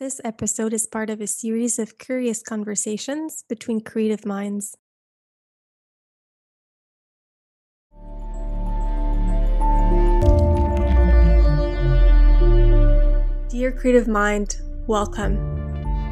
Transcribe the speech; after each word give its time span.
This 0.00 0.18
episode 0.24 0.72
is 0.72 0.86
part 0.86 1.10
of 1.10 1.20
a 1.20 1.26
series 1.26 1.78
of 1.78 1.98
curious 1.98 2.42
conversations 2.42 3.44
between 3.50 3.82
creative 3.82 4.24
minds. 4.24 4.74
Dear 13.50 13.72
Creative 13.72 14.08
Mind, 14.08 14.56
welcome. 14.86 15.36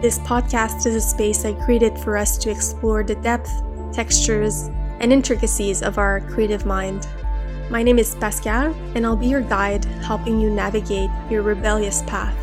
This 0.02 0.18
podcast 0.18 0.84
is 0.84 0.94
a 0.94 1.00
space 1.00 1.46
I 1.46 1.54
created 1.64 1.98
for 1.98 2.18
us 2.18 2.36
to 2.44 2.50
explore 2.50 3.02
the 3.02 3.14
depth, 3.14 3.50
textures, 3.94 4.68
and 5.00 5.14
intricacies 5.14 5.82
of 5.82 5.96
our 5.96 6.20
creative 6.28 6.66
mind. 6.66 7.08
My 7.70 7.82
name 7.82 7.98
is 7.98 8.14
Pascal, 8.16 8.74
and 8.94 9.06
I'll 9.06 9.16
be 9.16 9.28
your 9.28 9.40
guide, 9.40 9.86
helping 10.04 10.38
you 10.38 10.50
navigate 10.50 11.08
your 11.30 11.40
rebellious 11.40 12.02
path. 12.02 12.36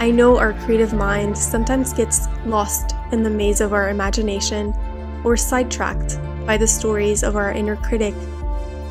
I 0.00 0.10
know 0.10 0.38
our 0.38 0.54
creative 0.54 0.94
mind 0.94 1.36
sometimes 1.36 1.92
gets 1.92 2.26
lost 2.46 2.96
in 3.12 3.22
the 3.22 3.28
maze 3.28 3.60
of 3.60 3.74
our 3.74 3.90
imagination 3.90 4.74
or 5.24 5.36
sidetracked 5.36 6.18
by 6.46 6.56
the 6.56 6.66
stories 6.66 7.22
of 7.22 7.36
our 7.36 7.52
inner 7.52 7.76
critic. 7.76 8.14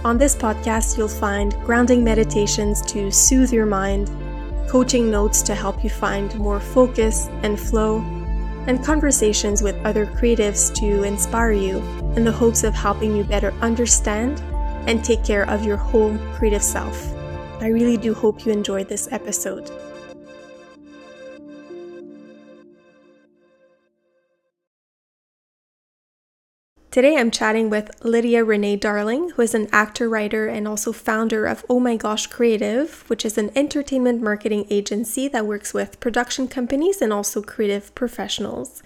On 0.06 0.20
this 0.20 0.36
podcast, 0.36 1.00
you'll 1.00 1.08
find 1.08 1.56
grounding 1.66 2.04
meditations 2.04 2.84
to 2.84 3.10
soothe 3.10 3.52
your 3.52 3.66
mind, 3.66 4.12
coaching 4.70 5.10
notes 5.10 5.42
to 5.42 5.56
help 5.56 5.84
you 5.84 5.90
find 5.90 6.36
more 6.36 6.60
focus 6.60 7.28
and 7.42 7.60
flow, 7.60 8.02
and 8.68 8.86
conversations 8.86 9.64
with 9.64 9.84
other 9.84 10.06
creatives 10.06 10.72
to 10.76 11.02
inspire 11.02 11.54
you 11.54 11.80
in 12.18 12.24
the 12.24 12.32
hopes 12.32 12.64
of 12.64 12.76
helping 12.76 13.16
you 13.16 13.24
better 13.24 13.52
understand 13.62 14.44
and 14.88 15.04
take 15.04 15.24
care 15.24 15.50
of 15.50 15.66
your 15.66 15.78
whole 15.78 16.16
creative 16.36 16.62
self. 16.62 17.12
I 17.62 17.70
really 17.70 17.98
do 17.98 18.14
hope 18.14 18.46
you 18.46 18.52
enjoyed 18.52 18.88
this 18.88 19.12
episode. 19.12 19.72
Today 26.92 27.18
I'm 27.18 27.30
chatting 27.30 27.70
with 27.70 27.92
Lydia 28.04 28.44
Renee 28.44 28.76
Darling, 28.76 29.30
who 29.30 29.44
is 29.44 29.54
an 29.54 29.68
actor, 29.72 30.10
writer, 30.10 30.48
and 30.48 30.68
also 30.68 30.92
founder 30.92 31.46
of 31.46 31.64
Oh 31.70 31.80
My 31.80 31.96
Gosh 31.96 32.26
Creative, 32.26 33.08
which 33.08 33.24
is 33.24 33.38
an 33.38 33.52
entertainment 33.56 34.24
marketing 34.24 34.66
agency 34.72 35.28
that 35.28 35.46
works 35.46 35.72
with 35.72 36.00
production 36.00 36.48
companies 36.48 37.00
and 37.00 37.14
also 37.14 37.44
creative 37.44 37.94
professionals. 37.94 38.82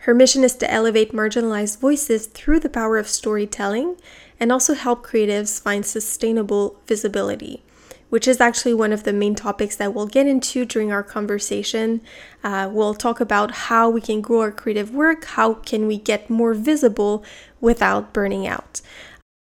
Her 0.00 0.14
mission 0.14 0.44
is 0.44 0.54
to 0.54 0.70
elevate 0.70 1.12
marginalized 1.12 1.80
voices 1.80 2.28
through 2.28 2.60
the 2.60 2.70
power 2.70 2.96
of 2.96 3.08
storytelling 3.08 3.96
and 4.38 4.52
also 4.52 4.74
help 4.74 5.04
creatives 5.04 5.60
find 5.60 5.84
sustainable 5.84 6.80
visibility, 6.86 7.64
which 8.08 8.28
is 8.28 8.40
actually 8.40 8.72
one 8.72 8.92
of 8.92 9.02
the 9.02 9.12
main 9.12 9.34
topics 9.34 9.74
that 9.76 9.92
we'll 9.92 10.06
get 10.06 10.28
into 10.28 10.64
during 10.64 10.92
our 10.92 11.02
conversation. 11.02 12.00
Uh, 12.44 12.70
we'll 12.72 12.94
talk 12.94 13.20
about 13.20 13.50
how 13.50 13.90
we 13.90 14.00
can 14.00 14.20
grow 14.20 14.42
our 14.42 14.52
creative 14.52 14.94
work, 14.94 15.24
how 15.24 15.54
can 15.54 15.88
we 15.88 15.98
get 15.98 16.30
more 16.30 16.54
visible 16.54 17.24
without 17.60 18.12
burning 18.12 18.46
out. 18.46 18.80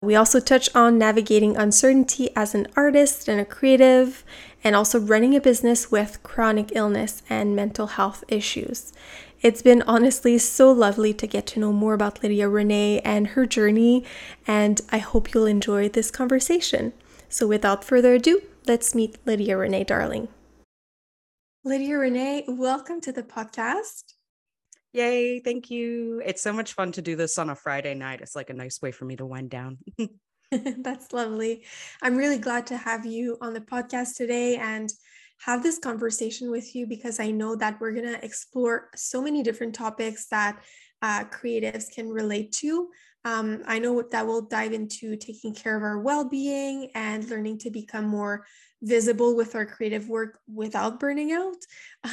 We 0.02 0.16
also 0.16 0.40
touch 0.40 0.70
on 0.76 1.00
navigating 1.00 1.58
uncertainty 1.58 2.30
as 2.36 2.54
an 2.54 2.68
artist 2.76 3.28
and 3.28 3.42
a 3.42 3.46
creative, 3.46 4.24
and 4.64 4.76
also 4.76 5.00
running 5.00 5.36
a 5.36 5.42
business 5.42 5.90
with 5.90 6.22
chronic 6.22 6.72
illness 6.76 7.24
and 7.30 7.56
mental 7.56 7.88
health 7.88 8.24
issues. 8.28 8.94
It's 9.42 9.62
been 9.62 9.82
honestly 9.84 10.38
so 10.38 10.72
lovely 10.72 11.14
to 11.14 11.28
get 11.28 11.48
to 11.48 11.60
know 11.60 11.72
more 11.72 11.94
about 11.94 12.22
Lydia 12.22 12.48
Renee 12.48 13.00
and 13.02 13.28
her 13.30 13.46
journey, 13.46 14.04
and 14.46 14.82
I 14.92 15.00
hope 15.00 15.34
you'll 15.34 15.46
enjoy 15.46 15.90
this 15.90 16.12
conversation. 16.12 16.94
So, 17.30 17.48
without 17.48 17.84
further 17.84 18.14
ado, 18.14 18.42
let's 18.68 18.96
meet 18.96 19.18
Lydia 19.26 19.58
Renee 19.58 19.84
Darling. 19.84 20.28
Lydia 21.64 21.98
Renee, 21.98 22.46
welcome 22.48 23.02
to 23.02 23.12
the 23.12 23.24
podcast. 23.24 24.17
Yay, 24.94 25.40
thank 25.40 25.70
you. 25.70 26.22
It's 26.26 26.42
so 26.42 26.54
much 26.54 26.74
fun 26.74 26.92
to 26.94 27.02
do 27.02 27.16
this 27.16 27.38
on 27.38 27.50
a 27.50 27.56
Friday 27.56 27.94
night. 27.94 28.22
It's 28.22 28.36
like 28.36 28.50
a 28.50 28.54
nice 28.54 28.82
way 28.82 28.92
for 28.92 29.06
me 29.06 29.16
to 29.18 29.26
wind 29.26 29.50
down. 29.50 29.78
That's 30.78 31.12
lovely. 31.12 31.66
I'm 32.02 32.16
really 32.16 32.38
glad 32.38 32.68
to 32.68 32.78
have 32.78 33.06
you 33.06 33.38
on 33.42 33.54
the 33.54 33.60
podcast 33.60 34.16
today. 34.16 34.56
And 34.56 34.90
have 35.40 35.64
this 35.64 35.80
conversation 35.80 36.50
with 36.50 36.76
you 36.76 36.88
because 36.88 37.20
I 37.20 37.32
know 37.32 37.56
that 37.56 37.80
we're 37.80 37.92
going 37.92 38.12
to 38.12 38.24
explore 38.26 38.90
so 38.96 39.22
many 39.22 39.44
different 39.44 39.76
topics 39.76 40.28
that 40.28 40.60
uh, 41.02 41.26
creatives 41.26 41.94
can 41.94 42.10
relate 42.10 42.52
to. 42.54 42.90
Um, 43.28 43.62
I 43.68 43.80
know 43.80 44.02
that 44.02 44.26
we'll 44.26 44.44
dive 44.44 44.72
into 44.72 45.18
taking 45.18 45.54
care 45.54 45.76
of 45.76 45.84
our 45.84 46.00
well 46.00 46.30
being 46.30 46.92
and 46.96 47.30
learning 47.30 47.58
to 47.60 47.70
become 47.70 48.06
more 48.06 48.46
visible 48.82 49.36
with 49.36 49.54
our 49.54 49.66
creative 49.66 50.08
work 50.08 50.40
without 50.48 51.00
burning 51.00 51.34
out. 51.34 51.58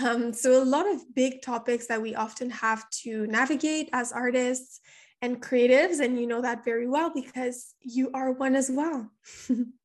Um, 0.02 0.32
so, 0.32 0.60
a 0.60 0.64
lot 0.64 0.90
of 0.92 1.14
big 1.14 1.40
topics 1.42 1.86
that 1.86 2.02
we 2.02 2.16
often 2.16 2.50
have 2.50 2.88
to 3.02 3.28
navigate 3.28 3.90
as 3.92 4.10
artists 4.10 4.80
and 5.22 5.40
creatives. 5.40 6.00
And 6.00 6.18
you 6.18 6.26
know 6.26 6.42
that 6.42 6.64
very 6.64 6.88
well 6.88 7.12
because 7.14 7.74
you 7.80 8.10
are 8.12 8.32
one 8.32 8.56
as 8.56 8.68
well. 8.72 9.08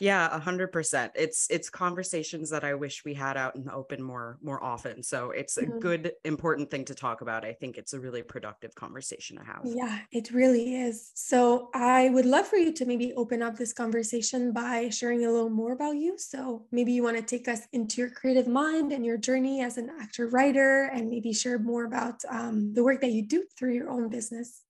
Yeah, 0.00 0.34
a 0.34 0.38
hundred 0.38 0.72
percent. 0.72 1.12
It's 1.14 1.46
it's 1.50 1.68
conversations 1.68 2.48
that 2.50 2.64
I 2.64 2.72
wish 2.72 3.04
we 3.04 3.12
had 3.12 3.36
out 3.36 3.54
in 3.54 3.64
the 3.64 3.74
open 3.74 4.02
more 4.02 4.38
more 4.42 4.62
often. 4.64 5.02
So 5.02 5.30
it's 5.30 5.58
a 5.58 5.62
mm-hmm. 5.62 5.78
good 5.78 6.12
important 6.24 6.70
thing 6.70 6.86
to 6.86 6.94
talk 6.94 7.20
about. 7.20 7.44
I 7.44 7.52
think 7.52 7.76
it's 7.76 7.92
a 7.92 8.00
really 8.00 8.22
productive 8.22 8.74
conversation 8.74 9.36
to 9.36 9.44
have. 9.44 9.60
Yeah, 9.64 9.98
it 10.10 10.30
really 10.30 10.74
is. 10.74 11.12
So 11.14 11.68
I 11.74 12.08
would 12.08 12.24
love 12.24 12.46
for 12.46 12.56
you 12.56 12.72
to 12.72 12.86
maybe 12.86 13.12
open 13.14 13.42
up 13.42 13.56
this 13.56 13.74
conversation 13.74 14.52
by 14.52 14.88
sharing 14.88 15.26
a 15.26 15.30
little 15.30 15.50
more 15.50 15.72
about 15.72 15.96
you. 15.96 16.16
So 16.16 16.64
maybe 16.72 16.92
you 16.92 17.02
want 17.02 17.18
to 17.18 17.22
take 17.22 17.46
us 17.46 17.68
into 17.72 18.00
your 18.00 18.10
creative 18.10 18.48
mind 18.48 18.92
and 18.92 19.04
your 19.04 19.18
journey 19.18 19.60
as 19.60 19.76
an 19.76 19.90
actor 20.00 20.28
writer, 20.28 20.90
and 20.94 21.10
maybe 21.10 21.34
share 21.34 21.58
more 21.58 21.84
about 21.84 22.24
um, 22.30 22.72
the 22.72 22.82
work 22.82 23.02
that 23.02 23.12
you 23.12 23.22
do 23.26 23.44
through 23.58 23.74
your 23.74 23.90
own 23.90 24.08
business. 24.08 24.62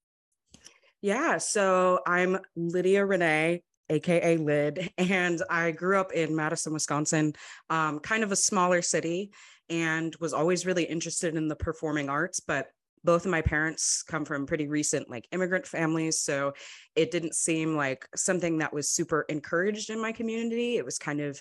Yeah, 1.02 1.38
so 1.38 2.00
I'm 2.04 2.38
Lydia 2.56 3.06
Renee 3.06 3.62
aka 3.90 4.36
Lid, 4.36 4.90
and 4.98 5.42
I 5.50 5.72
grew 5.72 5.98
up 5.98 6.12
in 6.12 6.34
Madison, 6.34 6.72
Wisconsin, 6.72 7.34
um, 7.68 8.00
kind 8.00 8.22
of 8.22 8.32
a 8.32 8.36
smaller 8.36 8.80
city, 8.80 9.32
and 9.68 10.14
was 10.16 10.32
always 10.32 10.64
really 10.64 10.84
interested 10.84 11.34
in 11.36 11.48
the 11.48 11.56
performing 11.56 12.08
arts. 12.08 12.40
But 12.40 12.68
both 13.02 13.24
of 13.24 13.30
my 13.30 13.40
parents 13.40 14.02
come 14.02 14.24
from 14.24 14.46
pretty 14.46 14.68
recent 14.68 15.08
like 15.08 15.26
immigrant 15.32 15.66
families, 15.66 16.18
so 16.20 16.54
it 16.94 17.10
didn't 17.10 17.34
seem 17.34 17.76
like 17.76 18.06
something 18.14 18.58
that 18.58 18.72
was 18.72 18.88
super 18.88 19.26
encouraged 19.28 19.90
in 19.90 20.00
my 20.00 20.12
community. 20.12 20.76
It 20.76 20.84
was 20.84 20.98
kind 20.98 21.20
of, 21.20 21.40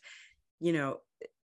you 0.59 0.73
know, 0.73 0.99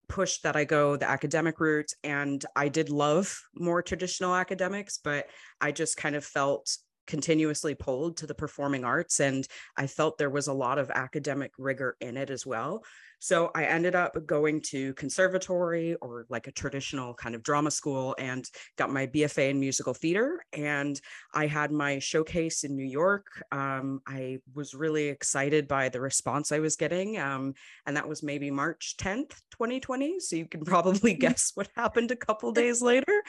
pushed 0.09 0.43
that 0.45 0.57
I 0.57 0.65
go 0.65 0.97
the 0.97 1.09
academic 1.09 1.61
route. 1.61 1.93
And 2.05 2.45
I 2.55 2.69
did 2.69 2.91
love 2.91 3.41
more 3.55 3.83
traditional 3.83 4.35
academics, 4.35 4.99
but 5.03 5.27
I 5.61 5.73
just 5.73 5.97
kind 5.97 6.15
of 6.15 6.25
felt 6.25 6.77
continuously 7.07 7.75
pulled 7.75 8.17
to 8.17 8.27
the 8.27 8.35
performing 8.35 8.85
arts 8.85 9.21
and 9.21 9.47
i 9.77 9.87
felt 9.87 10.19
there 10.19 10.31
was 10.31 10.49
a 10.49 10.53
lot 10.53 10.79
of 10.79 10.91
academic 10.91 11.53
rigor 11.59 11.97
in 12.01 12.17
it 12.17 12.31
as 12.31 12.47
well. 12.47 12.85
So 13.19 13.51
i 13.55 13.65
ended 13.65 13.95
up 13.95 14.15
going 14.27 14.61
to 14.73 14.93
conservatory 14.95 15.95
or 15.97 16.27
like 16.29 16.47
a 16.47 16.53
traditional 16.53 17.15
kind 17.15 17.35
of 17.35 17.43
drama 17.43 17.71
school 17.71 18.15
and 18.19 18.45
got 18.77 18.91
my 18.91 19.07
bfa 19.07 19.51
in 19.51 19.59
musical 19.59 19.95
theater 19.95 20.45
and 20.53 21.01
i 21.33 21.47
had 21.47 21.73
my 21.73 21.99
showcase 21.99 22.65
in 22.65 22.77
new 22.77 22.85
york. 22.85 23.27
Um, 23.53 24.01
i 24.07 24.39
was 24.55 24.75
really 24.75 25.09
excited 25.09 25.67
by 25.67 25.89
the 25.89 26.01
response 26.01 26.53
i 26.53 26.59
was 26.59 26.77
getting 26.77 27.19
um, 27.19 27.55
and 27.87 27.97
that 27.97 28.09
was 28.09 28.23
maybe 28.23 28.51
march 28.51 28.97
10th 28.99 29.33
2020 29.53 30.21
so 30.21 30.37
you 30.37 30.47
can 30.47 30.65
probably 30.65 31.15
guess 31.15 31.53
what 31.55 31.69
happened 31.75 32.11
a 32.11 32.17
couple 32.17 32.53
days 32.63 32.83
later. 32.83 33.23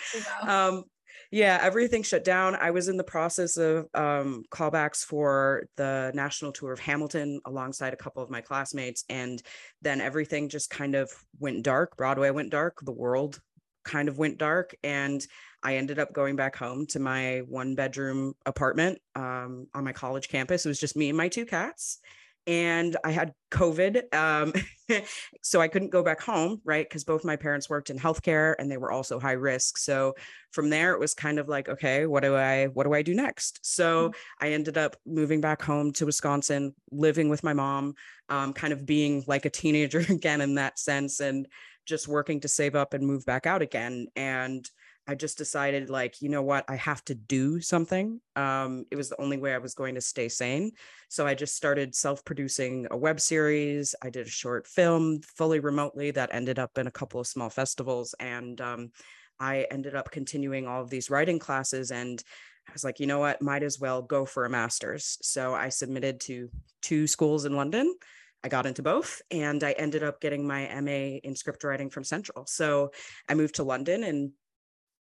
Wow. 0.43 0.69
um, 0.69 0.83
yeah 1.31 1.59
everything 1.61 2.03
shut 2.03 2.23
down. 2.23 2.55
I 2.55 2.71
was 2.71 2.87
in 2.87 2.97
the 2.97 3.03
process 3.03 3.57
of 3.57 3.87
um, 3.93 4.43
callbacks 4.51 5.03
for 5.03 5.67
the 5.75 6.11
national 6.13 6.51
tour 6.51 6.71
of 6.71 6.79
hamilton 6.79 7.39
alongside 7.45 7.93
a 7.93 7.97
couple 7.97 8.23
of 8.23 8.29
my 8.29 8.41
classmates 8.41 9.03
and 9.09 9.41
then 9.81 10.01
everything 10.01 10.49
just 10.49 10.69
kind 10.69 10.95
of 10.95 11.11
went 11.39 11.63
dark. 11.63 11.97
Broadway 11.97 12.29
went 12.29 12.51
dark. 12.51 12.79
The 12.81 12.91
world 12.91 13.39
kind 13.83 14.09
of 14.09 14.17
went 14.17 14.37
dark 14.37 14.75
and 14.83 15.25
i 15.63 15.77
ended 15.77 15.97
up 15.97 16.11
going 16.11 16.35
back 16.35 16.57
home 16.57 16.85
to 16.85 16.99
my 16.99 17.37
one 17.47 17.73
bedroom 17.73 18.33
apartment 18.45 18.99
um, 19.15 19.67
on 19.73 19.83
my 19.83 19.93
college 19.93 20.27
campus. 20.27 20.65
It 20.65 20.69
was 20.69 20.79
just 20.79 20.97
me 20.97 21.09
and 21.09 21.17
my 21.17 21.29
two 21.29 21.45
cats 21.45 21.99
and 22.47 22.95
I 23.03 23.11
had 23.11 23.33
COVID. 23.51 24.13
Um, 24.15 24.53
so 25.41 25.59
I 25.59 25.67
couldn't 25.67 25.89
go 25.89 26.01
back 26.01 26.21
home, 26.21 26.61
right? 26.63 26.87
Because 26.87 27.03
both 27.03 27.25
my 27.25 27.35
parents 27.35 27.69
worked 27.69 27.89
in 27.89 27.99
healthcare 27.99 28.55
and 28.57 28.71
they 28.71 28.77
were 28.77 28.91
also 28.91 29.19
high 29.19 29.33
risk. 29.33 29.77
So 29.77 30.15
from 30.51 30.69
there, 30.69 30.93
it 30.93 30.99
was 30.99 31.13
kind 31.13 31.39
of 31.39 31.49
like, 31.49 31.67
okay, 31.67 32.05
what 32.05 32.23
do 32.23 32.35
I 32.35 32.67
what 32.67 32.85
do 32.85 32.93
I 32.93 33.01
do 33.01 33.13
next? 33.13 33.59
So 33.63 34.09
mm-hmm. 34.09 34.45
I 34.45 34.51
ended 34.53 34.77
up 34.77 34.95
moving 35.05 35.41
back 35.41 35.61
home 35.61 35.91
to 35.93 36.05
Wisconsin, 36.05 36.73
living 36.89 37.27
with 37.27 37.43
my 37.43 37.53
mom, 37.53 37.95
um, 38.29 38.53
kind 38.53 38.71
of 38.71 38.85
being 38.85 39.25
like 39.27 39.45
a 39.45 39.49
teenager 39.49 39.99
again 40.09 40.39
in 40.39 40.55
that 40.55 40.79
sense, 40.79 41.19
and 41.19 41.47
just 41.85 42.07
working 42.07 42.39
to 42.41 42.47
save 42.47 42.75
up 42.75 42.93
and 42.93 43.05
move 43.05 43.25
back 43.25 43.45
out 43.45 43.61
again. 43.61 44.07
And 44.15 44.69
I 45.07 45.15
just 45.15 45.37
decided, 45.37 45.89
like, 45.89 46.21
you 46.21 46.29
know 46.29 46.41
what, 46.41 46.65
I 46.67 46.75
have 46.75 47.03
to 47.05 47.15
do 47.15 47.61
something. 47.61 48.19
Um, 48.35 48.85
it 48.91 48.97
was 48.97 49.09
the 49.09 49.21
only 49.21 49.37
way 49.37 49.53
I 49.53 49.59
was 49.59 49.73
going 49.73 49.95
to 49.95 50.01
stay 50.01 50.27
sane. 50.27 50.71
So 51.09 51.25
I 51.25 51.33
just 51.33 51.55
started 51.55 51.95
self 51.95 52.25
producing 52.25 52.87
a 52.91 52.97
web 52.97 53.19
series. 53.19 53.95
I 54.01 54.09
did 54.09 54.27
a 54.27 54.29
short 54.29 54.67
film 54.67 55.21
fully 55.21 55.59
remotely 55.59 56.11
that 56.11 56.33
ended 56.33 56.59
up 56.59 56.77
in 56.77 56.87
a 56.87 56.91
couple 56.91 57.21
of 57.21 57.27
small 57.27 57.49
festivals. 57.49 58.15
And 58.19 58.59
um, 58.59 58.91
I 59.39 59.65
ended 59.71 59.95
up 59.95 60.11
continuing 60.11 60.67
all 60.67 60.81
of 60.81 60.89
these 60.89 61.09
writing 61.09 61.39
classes. 61.39 61.91
And 61.91 62.21
I 62.67 62.73
was 62.73 62.83
like, 62.83 62.99
you 62.99 63.07
know 63.07 63.19
what, 63.19 63.41
might 63.41 63.63
as 63.63 63.79
well 63.79 64.01
go 64.01 64.25
for 64.25 64.43
a 64.43 64.49
master's. 64.49 65.17
So 65.21 65.53
I 65.53 65.69
submitted 65.69 66.19
to 66.21 66.49
two 66.81 67.07
schools 67.07 67.45
in 67.45 67.55
London. 67.55 67.95
I 68.43 68.49
got 68.49 68.65
into 68.65 68.83
both 68.83 69.21
and 69.31 69.63
I 69.63 69.71
ended 69.73 70.03
up 70.03 70.21
getting 70.21 70.45
my 70.45 70.67
MA 70.81 71.19
in 71.23 71.35
script 71.35 71.63
writing 71.63 71.89
from 71.89 72.03
Central. 72.03 72.45
So 72.45 72.91
I 73.27 73.33
moved 73.33 73.55
to 73.55 73.63
London 73.63 74.03
and 74.03 74.31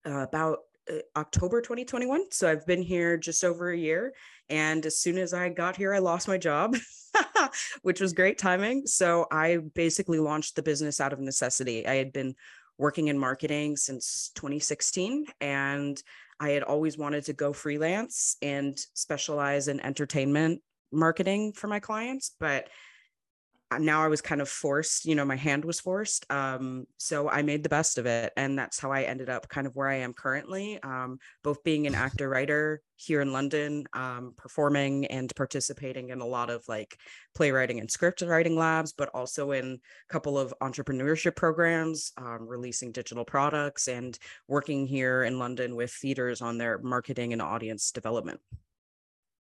uh, 0.06 0.20
about 0.20 0.60
uh, 0.90 0.96
October 1.16 1.62
2021. 1.62 2.32
So 2.32 2.50
I've 2.50 2.66
been 2.66 2.82
here 2.82 3.18
just 3.18 3.44
over 3.44 3.72
a 3.72 3.78
year. 3.78 4.14
And 4.50 4.86
as 4.86 4.98
soon 4.98 5.18
as 5.18 5.34
I 5.34 5.50
got 5.50 5.76
here, 5.76 5.94
I 5.94 6.00
lost 6.00 6.28
my 6.28 6.38
job, 6.38 6.76
which 7.82 8.02
was 8.02 8.14
great 8.14 8.38
timing. 8.38 8.88
So 8.88 9.28
I 9.32 9.58
basically 9.76 10.20
launched 10.20 10.56
the 10.56 10.64
business 10.64 11.00
out 11.00 11.14
of 11.14 11.20
necessity. 11.20 11.88
I 11.88 11.96
had 11.96 12.12
been 12.12 12.36
working 12.78 13.08
in 13.08 13.18
marketing 13.18 13.78
since 13.78 14.32
2016 14.36 15.28
and 15.40 16.02
I 16.40 16.50
had 16.50 16.64
always 16.64 16.98
wanted 16.98 17.26
to 17.26 17.34
go 17.34 17.54
freelance 17.54 18.38
and 18.42 18.78
specialize 18.96 19.68
in 19.68 19.80
entertainment 19.82 20.62
marketing 20.92 21.54
for 21.54 21.68
my 21.68 21.80
clients, 21.80 22.32
but 22.40 22.68
now 23.80 24.04
I 24.04 24.08
was 24.08 24.22
kind 24.22 24.42
of 24.42 24.50
forced, 24.50 25.06
you 25.06 25.16
know, 25.16 25.26
my 25.26 25.36
hand 25.36 25.64
was 25.64 25.80
forced. 25.80 26.30
Um, 26.32 26.86
so 26.98 27.30
I 27.30 27.42
made 27.42 27.64
the 27.64 27.70
best 27.70 27.98
of 27.98 28.06
it. 28.06 28.34
And 28.36 28.58
that's 28.58 28.80
how 28.80 28.92
I 28.92 29.04
ended 29.04 29.30
up 29.30 29.48
kind 29.48 29.66
of 29.66 29.76
where 29.76 29.88
I 29.88 29.96
am 29.96 30.14
currently, 30.14 30.82
um, 30.84 31.20
both 31.44 31.64
being 31.64 31.88
an 31.88 31.96
actor 32.06 32.30
writer 32.30 32.82
here 32.96 33.22
in 33.22 33.34
London, 33.34 33.86
um, 33.94 34.34
performing 34.38 35.06
and 35.08 35.34
participating 35.36 36.10
in 36.10 36.22
a 36.22 36.26
lot 36.26 36.50
of 36.50 36.68
like 36.68 36.98
playwriting 37.34 37.80
and 37.80 37.90
script 37.90 38.22
writing 38.22 38.56
labs, 38.56 38.94
but 38.94 39.10
also 39.10 39.52
in 39.52 39.80
a 40.10 40.14
couple 40.14 40.38
of 40.38 40.54
entrepreneurship 40.62 41.36
programs, 41.36 42.12
um, 42.18 42.48
releasing 42.48 42.92
digital 42.92 43.26
products 43.26 43.88
and 43.88 44.20
working 44.48 44.86
here 44.86 45.24
in 45.24 45.40
London 45.40 45.76
with 45.76 45.92
theaters 45.92 46.42
on 46.42 46.58
their 46.58 46.78
marketing 46.80 47.34
and 47.34 47.42
audience 47.42 47.92
development. 47.92 48.40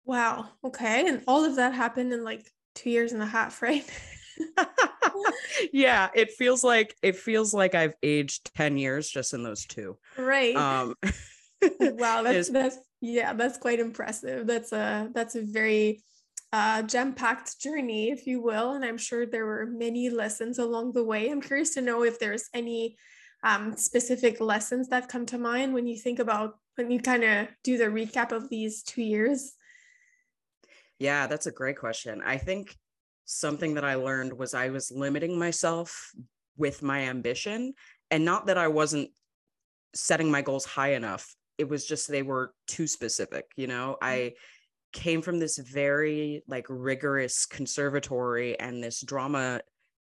Wow. 0.06 0.50
Okay. 0.64 1.08
And 1.08 1.24
all 1.28 1.46
of 1.46 1.58
that 1.58 1.74
happened 1.74 2.14
in 2.14 2.24
like 2.24 2.52
two 2.76 2.90
years 2.90 3.12
and 3.12 3.22
a 3.22 3.26
half, 3.26 3.62
right? 3.62 3.86
yeah, 5.74 6.10
it 6.14 6.32
feels 6.32 6.64
like 6.64 6.96
it 7.02 7.16
feels 7.16 7.54
like 7.54 7.76
I've 7.76 7.94
aged 8.04 8.54
10 8.56 8.78
years 8.78 9.10
just 9.10 9.34
in 9.34 9.44
those 9.44 9.66
two. 9.66 9.98
Right. 10.18 10.56
Um 10.56 10.96
wow, 11.80 12.24
that's 12.24 12.50
that's 12.50 12.78
yeah, 13.02 13.34
that's 13.34 13.58
quite 13.58 13.80
impressive. 13.80 14.48
That's 14.48 14.72
a 14.72 15.10
that's 15.14 15.36
a 15.36 15.42
very 15.42 16.04
uh, 16.52 16.82
gem-packed 16.82 17.60
journey, 17.62 18.10
if 18.10 18.26
you 18.26 18.42
will. 18.42 18.74
And 18.74 18.84
I'm 18.84 18.98
sure 18.98 19.26
there 19.26 19.46
were 19.46 19.68
many 19.68 20.10
lessons 20.10 20.58
along 20.58 20.94
the 20.94 21.04
way. 21.04 21.30
I'm 21.30 21.42
curious 21.42 21.76
to 21.76 21.82
know 21.82 22.04
if 22.04 22.20
there's 22.20 22.50
any 22.54 22.98
um, 23.44 23.78
specific 23.78 24.42
lessons 24.42 24.90
that 24.90 25.10
come 25.10 25.26
to 25.28 25.38
mind 25.38 25.74
when 25.74 25.88
you 25.88 25.96
think 25.96 26.20
about 26.20 26.58
when 26.76 26.92
you 26.92 27.00
kind 27.00 27.24
of 27.24 27.48
do 27.64 27.78
the 27.78 27.86
recap 27.86 28.32
of 28.32 28.50
these 28.50 28.84
two 28.84 29.02
years. 29.02 29.54
Yeah, 30.98 31.28
that's 31.28 31.46
a 31.46 31.52
great 31.52 31.78
question. 31.78 32.22
I 32.26 32.38
think 32.38 32.76
something 33.32 33.76
that 33.76 33.86
I 33.86 33.94
learned 33.94 34.34
was 34.34 34.56
I 34.56 34.70
was 34.70 34.92
limiting 34.92 35.38
myself 35.38 36.12
with 36.58 36.82
my 36.82 37.02
ambition. 37.02 37.74
And 38.10 38.26
not 38.26 38.48
that 38.48 38.58
I 38.58 38.68
wasn't 38.70 39.12
setting 39.94 40.32
my 40.32 40.42
goals 40.42 40.66
high 40.66 40.94
enough, 40.94 41.36
it 41.60 41.70
was 41.70 41.86
just 41.86 42.08
they 42.08 42.24
were 42.24 42.54
too 42.68 42.88
specific. 42.88 43.46
You 43.56 43.68
know, 43.68 43.98
mm-hmm. 44.02 44.06
I 44.06 44.34
came 44.94 45.22
from 45.22 45.38
this 45.38 45.60
very 45.60 46.42
like 46.48 46.66
rigorous 46.70 47.46
conservatory 47.46 48.60
and 48.60 48.84
this 48.84 49.02
drama 49.02 49.62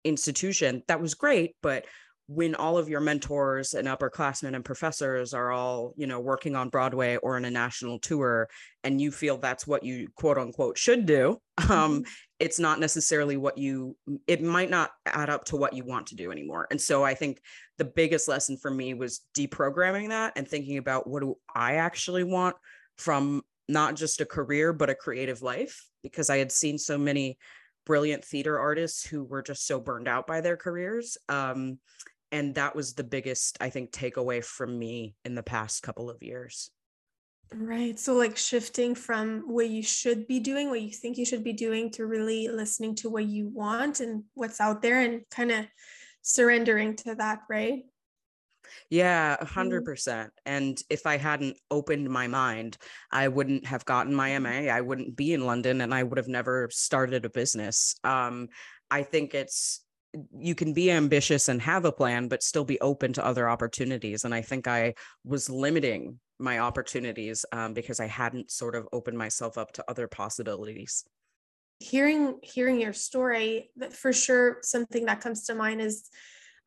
institution 0.03 0.81
that 0.87 0.99
was 0.99 1.13
great, 1.13 1.55
but 1.61 1.85
when 2.33 2.55
all 2.55 2.77
of 2.77 2.87
your 2.87 3.01
mentors 3.01 3.73
and 3.73 3.89
upperclassmen 3.89 4.55
and 4.55 4.63
professors 4.63 5.33
are 5.33 5.51
all 5.51 5.93
you 5.97 6.07
know 6.07 6.21
working 6.21 6.55
on 6.55 6.69
broadway 6.69 7.17
or 7.17 7.35
in 7.35 7.43
a 7.43 7.51
national 7.51 7.99
tour 7.99 8.47
and 8.85 9.01
you 9.01 9.11
feel 9.11 9.37
that's 9.37 9.67
what 9.67 9.83
you 9.83 10.07
quote 10.15 10.37
unquote 10.37 10.77
should 10.77 11.05
do 11.05 11.37
um, 11.57 11.67
mm-hmm. 11.67 12.01
it's 12.39 12.57
not 12.57 12.79
necessarily 12.79 13.35
what 13.35 13.57
you 13.57 13.97
it 14.27 14.41
might 14.41 14.69
not 14.69 14.91
add 15.05 15.29
up 15.29 15.43
to 15.43 15.57
what 15.57 15.73
you 15.73 15.83
want 15.83 16.07
to 16.07 16.15
do 16.15 16.31
anymore 16.31 16.67
and 16.71 16.79
so 16.79 17.03
i 17.03 17.13
think 17.13 17.41
the 17.77 17.83
biggest 17.83 18.29
lesson 18.29 18.55
for 18.55 18.71
me 18.71 18.93
was 18.93 19.21
deprogramming 19.37 20.07
that 20.07 20.31
and 20.37 20.47
thinking 20.47 20.77
about 20.77 21.07
what 21.07 21.21
do 21.21 21.35
i 21.53 21.75
actually 21.75 22.23
want 22.23 22.55
from 22.97 23.41
not 23.67 23.95
just 23.95 24.21
a 24.21 24.25
career 24.25 24.71
but 24.71 24.89
a 24.89 24.95
creative 24.95 25.41
life 25.41 25.85
because 26.01 26.29
i 26.29 26.37
had 26.37 26.51
seen 26.51 26.77
so 26.77 26.97
many 26.97 27.37
brilliant 27.85 28.23
theater 28.23 28.57
artists 28.57 29.05
who 29.05 29.23
were 29.23 29.41
just 29.41 29.67
so 29.67 29.79
burned 29.79 30.07
out 30.07 30.27
by 30.27 30.39
their 30.39 30.55
careers 30.55 31.17
um, 31.27 31.77
and 32.31 32.55
that 32.55 32.75
was 32.75 32.93
the 32.93 33.03
biggest 33.03 33.57
i 33.61 33.69
think 33.69 33.91
takeaway 33.91 34.43
from 34.43 34.77
me 34.77 35.15
in 35.25 35.35
the 35.35 35.43
past 35.43 35.83
couple 35.83 36.09
of 36.09 36.21
years 36.21 36.71
right 37.53 37.99
so 37.99 38.13
like 38.13 38.37
shifting 38.37 38.95
from 38.95 39.43
what 39.47 39.69
you 39.69 39.83
should 39.83 40.27
be 40.27 40.39
doing 40.39 40.69
what 40.69 40.81
you 40.81 40.91
think 40.91 41.17
you 41.17 41.25
should 41.25 41.43
be 41.43 41.53
doing 41.53 41.89
to 41.89 42.05
really 42.05 42.47
listening 42.47 42.95
to 42.95 43.09
what 43.09 43.25
you 43.25 43.47
want 43.47 43.99
and 43.99 44.23
what's 44.33 44.61
out 44.61 44.81
there 44.81 45.01
and 45.01 45.21
kind 45.29 45.51
of 45.51 45.65
surrendering 46.21 46.95
to 46.95 47.15
that 47.15 47.39
right 47.49 47.83
yeah, 48.89 49.37
100%. 49.41 49.83
Mm-hmm. 49.83 50.27
And 50.45 50.81
if 50.89 51.05
I 51.05 51.17
hadn't 51.17 51.57
opened 51.69 52.09
my 52.09 52.27
mind, 52.27 52.77
I 53.11 53.27
wouldn't 53.27 53.65
have 53.65 53.85
gotten 53.85 54.13
my 54.13 54.37
MA. 54.39 54.49
Mm-hmm. 54.49 54.75
I 54.75 54.81
wouldn't 54.81 55.15
be 55.15 55.33
in 55.33 55.45
London 55.45 55.81
and 55.81 55.93
I 55.93 56.03
would 56.03 56.17
have 56.17 56.27
never 56.27 56.69
started 56.71 57.25
a 57.25 57.29
business. 57.29 57.95
Um, 58.03 58.49
I 58.89 59.03
think 59.03 59.33
it's 59.33 59.81
you 60.37 60.55
can 60.55 60.73
be 60.73 60.91
ambitious 60.91 61.47
and 61.47 61.61
have 61.61 61.85
a 61.85 61.91
plan 61.91 62.27
but 62.27 62.43
still 62.43 62.65
be 62.65 62.79
open 62.81 63.13
to 63.13 63.25
other 63.25 63.49
opportunities 63.49 64.25
and 64.25 64.33
i 64.33 64.41
think 64.41 64.67
i 64.67 64.93
was 65.23 65.49
limiting 65.49 66.19
my 66.39 66.59
opportunities 66.59 67.45
um, 67.51 67.73
because 67.73 67.99
i 67.99 68.07
hadn't 68.07 68.51
sort 68.51 68.75
of 68.75 68.87
opened 68.91 69.17
myself 69.17 69.57
up 69.57 69.71
to 69.73 69.83
other 69.87 70.07
possibilities. 70.07 71.05
Hearing 71.79 72.37
hearing 72.43 72.79
your 72.79 72.93
story 72.93 73.71
for 73.91 74.13
sure 74.13 74.57
something 74.61 75.05
that 75.05 75.21
comes 75.21 75.45
to 75.45 75.55
mind 75.55 75.81
is 75.81 76.09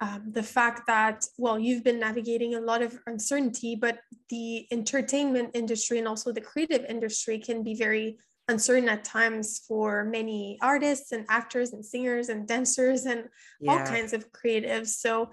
um, 0.00 0.32
the 0.32 0.42
fact 0.42 0.88
that 0.88 1.24
well 1.38 1.58
you've 1.58 1.84
been 1.84 2.00
navigating 2.00 2.56
a 2.56 2.60
lot 2.60 2.82
of 2.82 2.98
uncertainty 3.06 3.76
but 3.76 4.00
the 4.28 4.66
entertainment 4.72 5.50
industry 5.54 5.98
and 5.98 6.08
also 6.08 6.32
the 6.32 6.40
creative 6.40 6.84
industry 6.86 7.38
can 7.38 7.62
be 7.62 7.74
very 7.76 8.18
uncertain 8.48 8.88
at 8.88 9.04
times 9.04 9.62
for 9.66 10.04
many 10.04 10.58
artists 10.60 11.12
and 11.12 11.24
actors 11.28 11.72
and 11.72 11.84
singers 11.84 12.28
and 12.28 12.46
dancers 12.46 13.06
and 13.06 13.24
yeah. 13.60 13.72
all 13.72 13.78
kinds 13.86 14.12
of 14.12 14.30
creatives. 14.32 14.88
So 14.88 15.30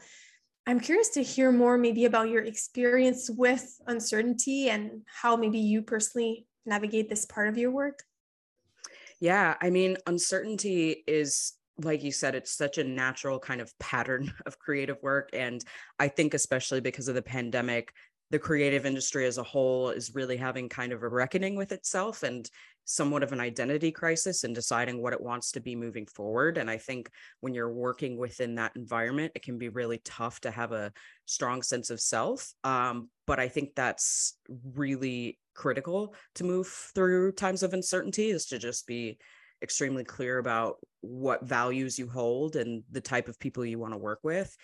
I'm 0.68 0.80
curious 0.80 1.10
to 1.10 1.24
hear 1.24 1.52
more 1.52 1.78
maybe 1.78 2.06
about 2.06 2.30
your 2.30 2.44
experience 2.44 3.30
with 3.30 3.80
uncertainty 3.88 4.70
and 4.70 5.02
how 5.22 5.36
maybe 5.36 5.60
you 5.60 5.82
personally 5.82 6.46
navigate 6.66 7.10
this 7.10 7.26
part 7.26 7.50
of 7.50 7.58
your 7.58 7.72
work. 7.72 8.04
Yeah, 9.20 9.56
I 9.62 9.70
mean, 9.70 9.98
uncertainty 10.08 11.04
is 11.08 11.54
like 11.84 12.04
you 12.04 12.12
said, 12.12 12.36
it's 12.36 12.56
such 12.56 12.78
a 12.78 12.84
natural 12.84 13.40
kind 13.40 13.62
of 13.62 13.78
pattern 13.80 14.32
of 14.46 14.60
creative 14.60 14.98
work. 15.02 15.30
And 15.34 15.64
I 16.00 16.08
think, 16.08 16.34
especially 16.34 16.82
because 16.82 17.08
of 17.08 17.16
the 17.16 17.22
pandemic, 17.22 17.94
the 18.30 18.40
creative 18.40 18.86
industry 18.86 19.26
as 19.26 19.38
a 19.38 19.44
whole 19.44 19.90
is 19.90 20.16
really 20.16 20.38
having 20.38 20.70
kind 20.70 20.94
of 20.94 21.04
a 21.04 21.10
reckoning 21.10 21.56
with 21.56 21.72
itself 21.72 22.24
and 22.24 22.50
somewhat 22.86 23.24
of 23.24 23.32
an 23.32 23.40
identity 23.40 23.92
crisis 23.92 24.44
and 24.44 24.54
deciding 24.54 25.02
what 25.02 25.14
it 25.14 25.22
wants 25.22 25.52
to 25.52 25.60
be 25.60 25.76
moving 25.76 26.06
forward. 26.06 26.58
And 26.58 26.70
I 26.70 26.78
think 26.78 27.10
when 27.40 27.54
you're 27.54 27.72
working 27.72 28.18
within 28.18 28.56
that 28.56 28.76
environment, 28.76 29.32
it 29.36 29.44
can 29.44 29.58
be 29.58 29.70
really 29.70 30.02
tough 30.04 30.40
to 30.42 30.52
have 30.52 30.72
a 30.72 30.92
strong 31.26 31.62
sense 31.62 31.90
of 31.90 32.02
self. 32.02 32.54
Um, 32.64 33.10
but 33.28 33.40
I 33.40 33.48
think 33.48 33.76
that's 33.76 34.38
really 34.76 35.38
critical 35.54 36.16
to 36.36 36.44
move 36.44 36.68
through 36.68 37.34
times 37.34 37.64
of 37.64 37.74
uncertainty 37.74 38.30
is 38.30 38.46
to 38.48 38.58
just 38.58 38.88
be 38.88 39.18
extremely 39.62 40.04
clear 40.04 40.38
about 40.38 40.78
what 41.02 41.46
values 41.46 42.00
you 42.00 42.10
hold 42.10 42.56
and 42.56 42.84
the 42.92 43.02
type 43.02 43.28
of 43.28 43.40
people 43.40 43.66
you 43.66 43.78
want 43.78 43.94
to 43.94 43.98
work 43.98 44.20
with 44.24 44.56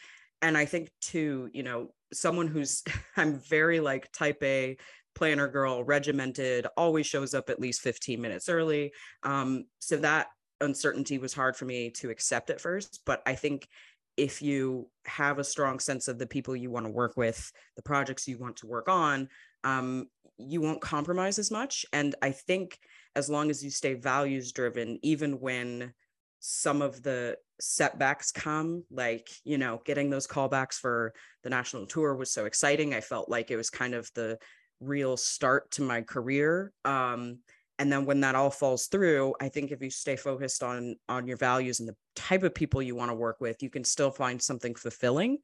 and 0.41 0.57
i 0.57 0.65
think 0.65 0.89
too 1.01 1.49
you 1.53 1.63
know 1.63 1.89
someone 2.13 2.47
who's 2.47 2.83
i'm 3.17 3.39
very 3.39 3.79
like 3.79 4.11
type 4.11 4.37
a 4.41 4.77
planner 5.17 5.47
girl, 5.47 5.83
regimented, 5.83 6.67
always 6.77 7.07
shows 7.07 7.33
up 7.33 7.49
at 7.49 7.59
least 7.59 7.81
15 7.81 8.21
minutes 8.21 8.49
early. 8.49 8.93
Um, 9.23 9.65
so 9.79 9.97
that 9.97 10.27
uncertainty 10.61 11.17
was 11.17 11.33
hard 11.33 11.55
for 11.55 11.65
me 11.65 11.89
to 11.89 12.11
accept 12.11 12.51
at 12.51 12.61
first. 12.61 13.01
But 13.03 13.23
I 13.25 13.33
think 13.33 13.67
if 14.15 14.41
you 14.41 14.89
have 15.05 15.39
a 15.39 15.43
strong 15.43 15.79
sense 15.79 16.07
of 16.07 16.19
the 16.19 16.27
people 16.27 16.55
you 16.55 16.69
want 16.69 16.85
to 16.85 16.91
work 16.91 17.17
with, 17.17 17.51
the 17.75 17.81
projects 17.81 18.27
you 18.27 18.37
want 18.37 18.57
to 18.57 18.67
work 18.67 18.87
on, 18.87 19.27
um, 19.63 20.07
you 20.37 20.61
won't 20.61 20.81
compromise 20.81 21.39
as 21.39 21.49
much. 21.49 21.83
And 21.91 22.13
I 22.21 22.31
think 22.31 22.77
as 23.15 23.27
long 23.27 23.49
as 23.49 23.63
you 23.63 23.71
stay 23.71 23.95
values 23.95 24.51
driven, 24.51 24.99
even 25.01 25.39
when 25.39 25.93
some 26.39 26.83
of 26.83 27.01
the 27.01 27.35
setbacks 27.59 28.31
come 28.31 28.83
like 28.91 29.27
you 29.43 29.57
know 29.57 29.81
getting 29.85 30.09
those 30.09 30.27
callbacks 30.27 30.75
for 30.75 31.13
the 31.43 31.49
national 31.49 31.87
tour 31.87 32.15
was 32.15 32.31
so 32.31 32.45
exciting 32.45 32.93
i 32.93 33.01
felt 33.01 33.27
like 33.29 33.49
it 33.49 33.55
was 33.55 33.71
kind 33.71 33.95
of 33.95 34.09
the 34.13 34.37
real 34.79 35.17
start 35.17 35.69
to 35.71 35.81
my 35.81 36.01
career 36.01 36.71
um, 36.85 37.39
and 37.79 37.91
then 37.91 38.05
when 38.05 38.21
that 38.21 38.35
all 38.35 38.49
falls 38.49 38.87
through 38.87 39.33
i 39.41 39.49
think 39.49 39.71
if 39.71 39.81
you 39.81 39.89
stay 39.89 40.15
focused 40.15 40.63
on 40.63 40.95
on 41.09 41.27
your 41.27 41.37
values 41.37 41.79
and 41.79 41.89
the 41.89 41.95
type 42.15 42.43
of 42.43 42.53
people 42.53 42.81
you 42.81 42.95
want 42.95 43.11
to 43.11 43.15
work 43.15 43.37
with 43.39 43.61
you 43.61 43.69
can 43.69 43.83
still 43.83 44.11
find 44.11 44.41
something 44.41 44.75
fulfilling 44.75 45.37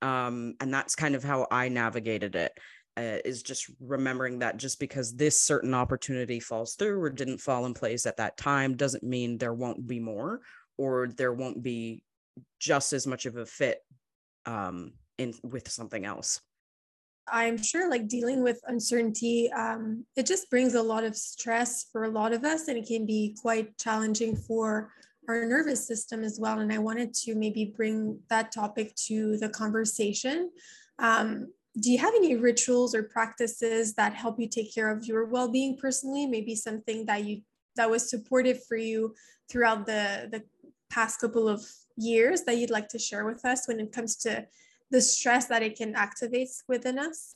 um, 0.00 0.54
and 0.60 0.72
that's 0.72 0.94
kind 0.94 1.14
of 1.14 1.24
how 1.24 1.46
i 1.50 1.68
navigated 1.68 2.34
it 2.36 2.52
uh, 2.98 3.18
is 3.24 3.42
just 3.42 3.70
remembering 3.80 4.40
that 4.40 4.56
just 4.56 4.80
because 4.80 5.14
this 5.14 5.40
certain 5.40 5.72
opportunity 5.72 6.40
falls 6.40 6.74
through 6.74 7.00
or 7.00 7.10
didn't 7.10 7.38
fall 7.38 7.64
in 7.64 7.72
place 7.72 8.06
at 8.06 8.16
that 8.16 8.36
time 8.36 8.76
doesn't 8.76 9.04
mean 9.04 9.38
there 9.38 9.54
won't 9.54 9.86
be 9.86 10.00
more 10.00 10.40
or 10.78 11.08
there 11.16 11.32
won't 11.32 11.62
be 11.62 12.02
just 12.58 12.92
as 12.92 13.06
much 13.06 13.24
of 13.24 13.36
a 13.36 13.46
fit 13.46 13.78
um, 14.46 14.92
in 15.18 15.34
with 15.44 15.68
something 15.70 16.04
else. 16.04 16.40
I'm 17.32 17.56
sure 17.62 17.90
like 17.90 18.08
dealing 18.08 18.42
with 18.42 18.60
uncertainty, 18.66 19.50
um, 19.52 20.04
it 20.16 20.26
just 20.26 20.50
brings 20.50 20.74
a 20.74 20.82
lot 20.82 21.04
of 21.04 21.16
stress 21.16 21.86
for 21.90 22.04
a 22.04 22.10
lot 22.10 22.32
of 22.32 22.44
us, 22.44 22.68
and 22.68 22.78
it 22.78 22.86
can 22.86 23.06
be 23.06 23.36
quite 23.40 23.76
challenging 23.78 24.36
for 24.36 24.90
our 25.28 25.44
nervous 25.44 25.86
system 25.86 26.24
as 26.24 26.38
well. 26.40 26.60
And 26.60 26.72
I 26.72 26.78
wanted 26.78 27.12
to 27.14 27.34
maybe 27.34 27.74
bring 27.76 28.18
that 28.30 28.52
topic 28.52 28.94
to 29.06 29.36
the 29.36 29.48
conversation. 29.48 30.50
Um, 30.98 31.52
do 31.80 31.92
you 31.92 31.98
have 31.98 32.14
any 32.14 32.34
rituals 32.34 32.94
or 32.94 33.04
practices 33.04 33.94
that 33.94 34.14
help 34.14 34.40
you 34.40 34.48
take 34.48 34.74
care 34.74 34.90
of 34.90 35.04
your 35.04 35.26
well-being 35.26 35.76
personally? 35.76 36.26
Maybe 36.26 36.54
something 36.54 37.06
that 37.06 37.24
you 37.24 37.42
that 37.76 37.90
was 37.90 38.10
supportive 38.10 38.64
for 38.66 38.76
you 38.76 39.14
throughout 39.50 39.86
the 39.86 40.28
the 40.32 40.42
past 40.90 41.20
couple 41.20 41.48
of 41.48 41.64
years 41.96 42.42
that 42.42 42.56
you'd 42.56 42.70
like 42.70 42.88
to 42.88 42.98
share 42.98 43.24
with 43.26 43.44
us 43.44 43.68
when 43.68 43.78
it 43.78 43.92
comes 43.92 44.16
to 44.16 44.46
the 44.90 45.00
stress 45.00 45.46
that 45.46 45.62
it 45.62 45.76
can 45.76 45.94
activate 45.94 46.48
within 46.66 46.98
us? 46.98 47.34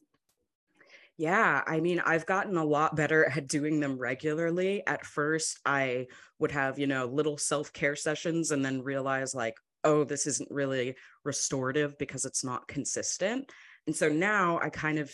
Yeah, 1.18 1.62
I 1.66 1.80
mean, 1.80 2.00
I've 2.00 2.26
gotten 2.26 2.56
a 2.56 2.64
lot 2.64 2.97
better 2.97 3.28
at 3.37 3.47
doing 3.47 3.80
them 3.80 3.99
regularly. 3.99 4.87
At 4.87 5.04
first, 5.04 5.61
I 5.64 6.06
would 6.38 6.52
have, 6.52 6.78
you 6.78 6.87
know, 6.87 7.06
little 7.06 7.38
self 7.38 7.73
care 7.73 7.97
sessions 7.97 8.50
and 8.50 8.64
then 8.64 8.82
realize, 8.82 9.35
like, 9.35 9.56
oh, 9.85 10.04
this 10.04 10.26
isn't 10.26 10.50
really 10.50 10.94
restorative 11.25 11.99
because 11.99 12.25
it's 12.25 12.44
not 12.44 12.68
consistent. 12.68 13.50
And 13.87 13.94
so 13.94 14.09
now 14.09 14.61
I 14.62 14.71
kind 14.71 14.99
of 14.99 15.12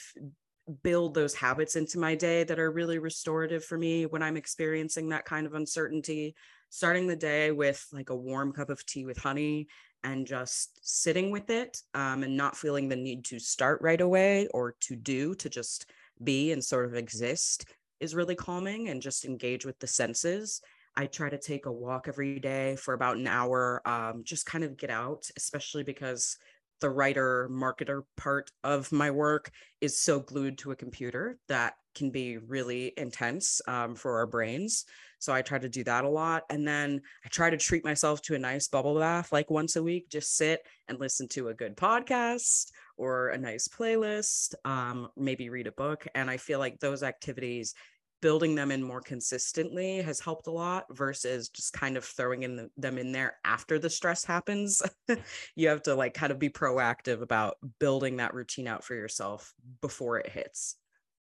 build 0.83 1.15
those 1.15 1.35
habits 1.35 1.77
into 1.77 1.99
my 1.99 2.15
day 2.15 2.45
that 2.45 2.59
are 2.59 2.71
really 2.71 2.99
restorative 2.99 3.65
for 3.65 3.79
me 3.79 4.05
when 4.05 4.23
I'm 4.23 4.37
experiencing 4.37 5.09
that 5.09 5.25
kind 5.25 5.47
of 5.47 5.55
uncertainty 5.55 6.35
starting 6.71 7.07
the 7.07 7.17
day 7.17 7.51
with 7.51 7.87
like 7.93 8.11
a 8.11 8.17
warm 8.17 8.53
cup 8.53 8.69
of 8.69 8.85
tea 8.85 9.07
with 9.07 9.17
honey 9.17 9.67
and 10.05 10.27
just 10.27 10.79
sitting 10.83 11.31
with 11.31 11.51
it 11.51 11.83
um, 11.95 12.23
and 12.23 12.37
not 12.37 12.57
feeling 12.57 12.89
the 12.89 12.97
need 12.97 13.25
to 13.27 13.39
start 13.39 13.81
right 13.83 14.01
away 14.01 14.47
or 14.49 14.75
to 14.81 14.97
do 14.97 15.35
to 15.37 15.49
just 15.49 15.87
be 16.23 16.53
and 16.53 16.63
sort 16.63 16.87
of 16.87 16.95
exist 16.95 17.67
is 18.01 18.15
really 18.15 18.35
calming 18.35 18.89
and 18.89 19.03
just 19.03 19.25
engage 19.25 19.65
with 19.65 19.79
the 19.79 19.87
senses. 19.87 20.61
I 20.97 21.07
try 21.07 21.31
to 21.31 21.39
take 21.39 21.67
a 21.67 21.73
walk 21.73 22.09
every 22.09 22.39
day 22.41 22.77
for 22.77 22.95
about 22.95 23.17
an 23.17 23.27
hour 23.27 23.83
um, 23.87 24.23
just 24.25 24.47
kind 24.47 24.65
of 24.65 24.77
get 24.77 24.91
out 24.91 25.29
especially 25.37 25.85
because 25.85 26.37
the 26.81 26.91
writer 26.91 27.49
marketer 27.51 28.03
part 28.17 28.51
of 28.63 28.91
my 28.93 29.11
work 29.11 29.51
is 29.81 30.01
so 30.01 30.21
glued 30.21 30.59
to 30.59 30.71
a 30.71 30.77
computer 30.77 31.39
that 31.49 31.75
can 31.95 32.11
be 32.11 32.39
really 32.39 32.93
intense 32.97 33.61
um, 33.67 33.95
for 33.95 34.19
our 34.19 34.27
brains 34.27 34.85
so 35.19 35.33
I 35.33 35.43
try 35.43 35.59
to 35.59 35.69
do 35.69 35.85
that 35.85 36.05
a 36.05 36.09
lot. 36.09 36.45
And 36.51 36.67
then 36.67 37.01
I 37.25 37.29
try 37.29 37.51
to 37.51 37.57
treat 37.57 37.85
myself 37.85 38.23
to 38.23 38.35
a 38.35 38.39
nice 38.39 38.69
bubble 38.69 38.99
bath 38.99 39.33
like 39.33 39.51
once 39.51 39.77
a 39.77 39.83
week, 39.83 40.09
just 40.11 40.37
sit 40.37 40.67
and 40.89 41.01
listen 41.01 41.29
to 41.29 41.49
a 41.49 41.55
good 41.55 41.77
podcast 41.77 42.71
or 42.97 43.29
a 43.29 43.39
nice 43.39 43.69
playlist, 43.69 44.55
um, 44.65 45.09
maybe 45.17 45.51
read 45.51 45.67
a 45.67 45.73
book. 45.73 46.07
And 46.15 46.31
I 46.31 46.37
feel 46.37 46.59
like 46.59 46.81
those 46.81 47.03
activities 47.03 47.75
building 48.21 48.55
them 48.55 48.71
in 48.71 48.83
more 48.83 49.01
consistently 49.01 50.03
has 50.03 50.21
helped 50.21 50.47
a 50.47 50.51
lot 50.51 50.85
versus 50.91 51.49
just 51.49 51.73
kind 51.73 51.97
of 51.97 52.05
throwing 52.05 52.43
in 52.43 52.57
the, 52.57 52.71
them 52.77 52.99
in 52.99 53.13
there 53.13 53.37
after 53.45 53.79
the 53.79 53.91
stress 53.91 54.25
happens 54.25 54.83
you 55.55 55.69
have 55.69 55.83
to 55.83 55.95
like 55.95 56.15
kind 56.15 56.33
of 56.33 56.39
be 56.39 56.49
proactive 56.49 57.23
about 57.23 57.57
building 57.79 58.17
that 58.17 58.35
routine 58.35 58.67
out 58.67 58.83
for 58.83 58.95
yourself 58.95 59.55
before 59.81 60.19
it 60.19 60.29
hits 60.29 60.77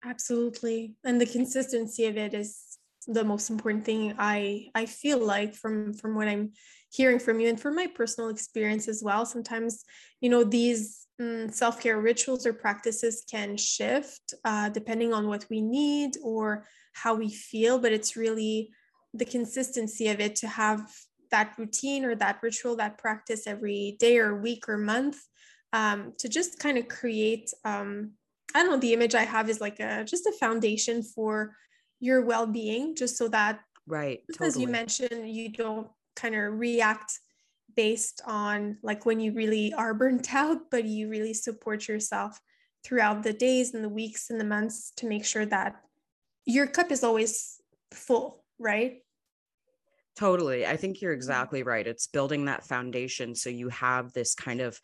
absolutely 0.04 0.94
and 1.04 1.20
the 1.20 1.26
consistency 1.26 2.06
of 2.06 2.16
it 2.16 2.32
is 2.32 2.78
the 3.06 3.24
most 3.24 3.50
important 3.50 3.84
thing 3.84 4.14
i 4.18 4.66
i 4.74 4.84
feel 4.84 5.18
like 5.18 5.54
from 5.54 5.94
from 5.94 6.14
what 6.14 6.28
i'm 6.28 6.52
hearing 6.90 7.18
from 7.18 7.40
you 7.40 7.48
and 7.48 7.60
from 7.60 7.76
my 7.76 7.86
personal 7.86 8.30
experience 8.30 8.88
as 8.88 9.02
well. 9.02 9.24
Sometimes 9.24 9.84
you 10.20 10.28
know 10.28 10.44
these 10.44 11.06
mm, 11.20 11.52
self-care 11.52 12.00
rituals 12.00 12.46
or 12.46 12.52
practices 12.52 13.24
can 13.30 13.56
shift 13.56 14.34
uh, 14.44 14.68
depending 14.68 15.14
on 15.14 15.28
what 15.28 15.46
we 15.48 15.60
need 15.60 16.16
or 16.22 16.66
how 16.92 17.14
we 17.14 17.30
feel 17.30 17.78
but 17.78 17.92
it's 17.92 18.16
really 18.16 18.70
the 19.14 19.24
consistency 19.24 20.08
of 20.08 20.20
it 20.20 20.36
to 20.36 20.48
have 20.48 20.90
that 21.30 21.54
routine 21.56 22.04
or 22.04 22.16
that 22.16 22.40
ritual 22.42 22.76
that 22.76 22.98
practice 22.98 23.46
every 23.46 23.96
day 24.00 24.18
or 24.18 24.40
week 24.40 24.68
or 24.68 24.76
month 24.76 25.16
um, 25.72 26.12
to 26.18 26.28
just 26.28 26.58
kind 26.58 26.76
of 26.76 26.88
create 26.88 27.52
um, 27.64 28.10
i 28.54 28.60
don't 28.60 28.70
know 28.70 28.76
the 28.76 28.92
image 28.92 29.14
i 29.14 29.22
have 29.22 29.48
is 29.48 29.60
like 29.60 29.78
a 29.78 30.04
just 30.04 30.26
a 30.26 30.32
foundation 30.32 31.02
for 31.02 31.54
your 32.00 32.22
well-being 32.22 32.94
just 32.96 33.16
so 33.16 33.28
that 33.28 33.60
right 33.86 34.20
totally. 34.32 34.48
as 34.48 34.58
you 34.58 34.66
mentioned 34.66 35.28
you 35.28 35.50
don't 35.50 35.88
kind 36.16 36.34
of 36.34 36.58
react 36.58 37.18
based 37.76 38.20
on 38.26 38.78
like 38.82 39.06
when 39.06 39.20
you 39.20 39.32
really 39.32 39.72
are 39.74 39.94
burnt 39.94 40.34
out 40.34 40.58
but 40.70 40.84
you 40.84 41.08
really 41.08 41.34
support 41.34 41.86
yourself 41.86 42.40
throughout 42.82 43.22
the 43.22 43.32
days 43.32 43.74
and 43.74 43.84
the 43.84 43.88
weeks 43.88 44.30
and 44.30 44.40
the 44.40 44.44
months 44.44 44.92
to 44.96 45.06
make 45.06 45.24
sure 45.24 45.44
that 45.46 45.76
your 46.46 46.66
cup 46.66 46.90
is 46.90 47.04
always 47.04 47.60
full 47.92 48.44
right 48.58 49.02
totally 50.16 50.66
i 50.66 50.76
think 50.76 51.00
you're 51.00 51.12
mm-hmm. 51.12 51.18
exactly 51.18 51.62
right 51.62 51.86
it's 51.86 52.06
building 52.06 52.46
that 52.46 52.64
foundation 52.64 53.34
so 53.34 53.50
you 53.50 53.68
have 53.68 54.12
this 54.12 54.34
kind 54.34 54.60
of 54.60 54.80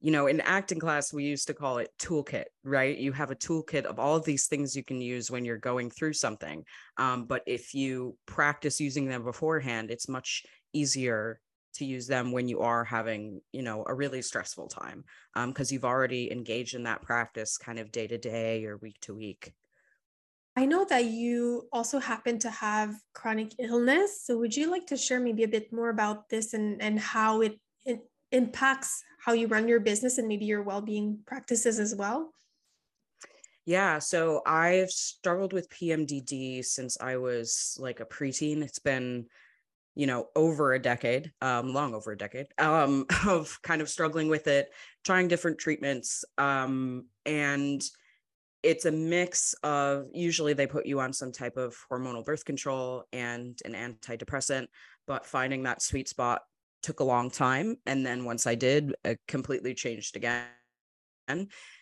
you 0.00 0.10
know, 0.10 0.26
in 0.26 0.40
acting 0.42 0.78
class, 0.78 1.12
we 1.12 1.24
used 1.24 1.46
to 1.46 1.54
call 1.54 1.78
it 1.78 1.90
toolkit, 1.98 2.44
right? 2.64 2.96
You 2.96 3.12
have 3.12 3.30
a 3.30 3.36
toolkit 3.36 3.84
of 3.84 3.98
all 3.98 4.16
of 4.16 4.24
these 4.24 4.46
things 4.46 4.76
you 4.76 4.84
can 4.84 5.00
use 5.00 5.30
when 5.30 5.44
you're 5.44 5.56
going 5.56 5.90
through 5.90 6.12
something. 6.12 6.64
Um, 6.98 7.24
but 7.24 7.42
if 7.46 7.74
you 7.74 8.16
practice 8.26 8.78
using 8.78 9.06
them 9.06 9.24
beforehand, 9.24 9.90
it's 9.90 10.08
much 10.08 10.44
easier 10.72 11.40
to 11.74 11.84
use 11.84 12.06
them 12.06 12.32
when 12.32 12.48
you 12.48 12.60
are 12.60 12.84
having, 12.84 13.40
you 13.52 13.62
know, 13.62 13.84
a 13.86 13.94
really 13.94 14.22
stressful 14.22 14.68
time 14.68 15.04
because 15.46 15.70
um, 15.70 15.74
you've 15.74 15.84
already 15.84 16.30
engaged 16.32 16.74
in 16.74 16.84
that 16.84 17.02
practice 17.02 17.58
kind 17.58 17.78
of 17.78 17.92
day 17.92 18.06
to 18.06 18.18
day 18.18 18.64
or 18.64 18.76
week 18.78 18.98
to 19.02 19.14
week. 19.14 19.52
I 20.58 20.64
know 20.64 20.86
that 20.88 21.04
you 21.04 21.68
also 21.70 21.98
happen 21.98 22.38
to 22.40 22.50
have 22.50 22.94
chronic 23.12 23.52
illness. 23.58 24.22
So 24.24 24.38
would 24.38 24.56
you 24.56 24.70
like 24.70 24.86
to 24.86 24.96
share 24.96 25.20
maybe 25.20 25.44
a 25.44 25.48
bit 25.48 25.70
more 25.70 25.90
about 25.90 26.30
this 26.30 26.54
and, 26.54 26.80
and 26.80 26.98
how 26.98 27.42
it, 27.42 27.52
it 27.52 27.60
impacts 28.32 29.02
how 29.18 29.32
you 29.32 29.46
run 29.46 29.68
your 29.68 29.80
business 29.80 30.18
and 30.18 30.28
maybe 30.28 30.44
your 30.44 30.62
well-being 30.62 31.20
practices 31.26 31.78
as 31.78 31.94
well? 31.94 32.30
Yeah, 33.64 33.98
so 33.98 34.42
I've 34.46 34.90
struggled 34.90 35.52
with 35.52 35.68
PMDD 35.70 36.64
since 36.64 36.96
I 37.00 37.16
was 37.16 37.76
like 37.80 37.98
a 37.98 38.06
preteen. 38.06 38.62
It's 38.62 38.78
been, 38.78 39.26
you 39.96 40.06
know, 40.06 40.28
over 40.36 40.72
a 40.72 40.78
decade, 40.78 41.32
um, 41.42 41.74
long 41.74 41.92
over 41.92 42.12
a 42.12 42.16
decade, 42.16 42.46
um, 42.58 43.06
of 43.26 43.60
kind 43.62 43.82
of 43.82 43.88
struggling 43.88 44.28
with 44.28 44.46
it, 44.46 44.68
trying 45.04 45.26
different 45.26 45.58
treatments. 45.58 46.24
Um, 46.38 47.06
and 47.24 47.82
it's 48.62 48.84
a 48.84 48.92
mix 48.92 49.54
of 49.64 50.06
usually 50.12 50.52
they 50.52 50.68
put 50.68 50.86
you 50.86 51.00
on 51.00 51.12
some 51.12 51.32
type 51.32 51.56
of 51.56 51.76
hormonal 51.90 52.24
birth 52.24 52.44
control 52.44 53.04
and 53.12 53.58
an 53.64 53.72
antidepressant, 53.74 54.66
but 55.08 55.26
finding 55.26 55.64
that 55.64 55.82
sweet 55.82 56.08
spot 56.08 56.42
took 56.82 57.00
a 57.00 57.04
long 57.04 57.30
time 57.30 57.76
and 57.86 58.04
then 58.04 58.24
once 58.24 58.46
i 58.46 58.54
did 58.54 58.94
it 59.04 59.18
completely 59.26 59.74
changed 59.74 60.16
again. 60.16 60.46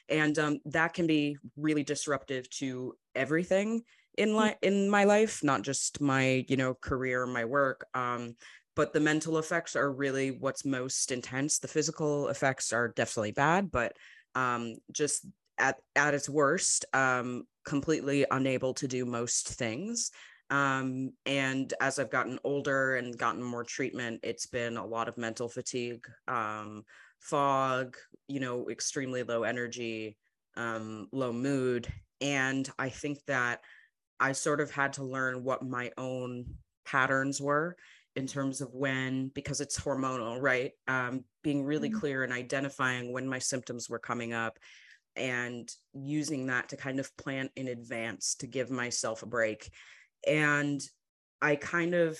And 0.09 0.39
um, 0.39 0.61
that 0.67 0.95
can 0.95 1.07
be 1.07 1.37
really 1.57 1.83
disruptive 1.83 2.49
to 2.51 2.95
everything 3.15 3.83
in 4.17 4.31
mm. 4.31 4.37
life 4.37 4.57
in 4.63 4.89
my 4.89 5.05
life 5.05 5.43
not 5.43 5.63
just 5.63 6.01
my 6.01 6.45
you 6.49 6.57
know 6.57 6.75
career 6.75 7.27
my 7.27 7.45
work 7.45 7.87
um, 7.95 8.37
but 8.77 8.93
the 8.93 9.01
mental 9.01 9.39
effects 9.39 9.77
are 9.77 9.93
really 9.93 10.33
what's 10.33 10.65
most 10.65 11.13
intense. 11.13 11.59
The 11.59 11.69
physical 11.69 12.29
effects 12.29 12.73
are 12.73 12.89
definitely 12.89 13.33
bad 13.33 13.71
but 13.71 13.93
um, 14.35 14.77
just 14.93 15.27
at 15.59 15.77
at 15.95 16.15
its 16.15 16.29
worst 16.29 16.85
um, 16.93 17.45
completely 17.65 18.27
unable 18.31 18.75
to 18.75 18.89
do 18.89 19.05
most 19.05 19.49
things 19.49 20.11
um, 20.51 21.13
and 21.27 21.73
as 21.81 21.99
I've 21.99 22.11
gotten 22.11 22.39
older 22.45 22.97
and 22.97 23.17
gotten 23.17 23.43
more 23.43 23.65
treatment, 23.65 24.21
it's 24.23 24.47
been 24.47 24.77
a 24.77 24.87
lot 24.87 25.09
of 25.09 25.19
mental 25.19 25.49
fatigue, 25.49 26.07
um, 26.29 26.85
fog, 27.19 27.97
you 28.29 28.41
know, 28.41 28.69
extremely 28.69 29.23
low 29.23 29.43
energy, 29.43 30.17
um, 30.57 31.09
low 31.13 31.33
mood. 31.33 31.89
And 32.21 32.69
I 32.79 32.91
think 32.91 33.25
that 33.27 33.61
I 34.21 34.33
sort 34.33 34.61
of 34.61 34.71
had 34.71 34.95
to 34.95 35.05
learn 35.05 35.45
what 35.45 35.63
my 35.63 35.91
own 35.97 36.47
patterns 36.85 37.41
were 37.41 37.77
in 38.17 38.27
terms 38.27 38.61
of 38.61 38.73
when 38.73 39.29
because 39.35 39.61
it's 39.61 39.81
hormonal 39.81 40.41
right 40.41 40.73
um, 40.87 41.25
being 41.43 41.65
really 41.65 41.89
mm-hmm. 41.89 41.99
clear 41.99 42.23
and 42.23 42.33
identifying 42.33 43.13
when 43.13 43.27
my 43.27 43.39
symptoms 43.39 43.89
were 43.89 43.99
coming 43.99 44.33
up 44.33 44.59
and 45.17 45.69
using 45.95 46.47
that 46.47 46.69
to 46.69 46.77
kind 46.77 47.01
of 47.01 47.17
plan 47.17 47.49
in 47.57 47.69
advance 47.69 48.35
to 48.37 48.47
give 48.47 48.71
myself 48.71 49.23
a 49.23 49.27
break 49.27 49.71
and 50.26 50.83
i 51.40 51.57
kind 51.57 51.95
of 51.95 52.19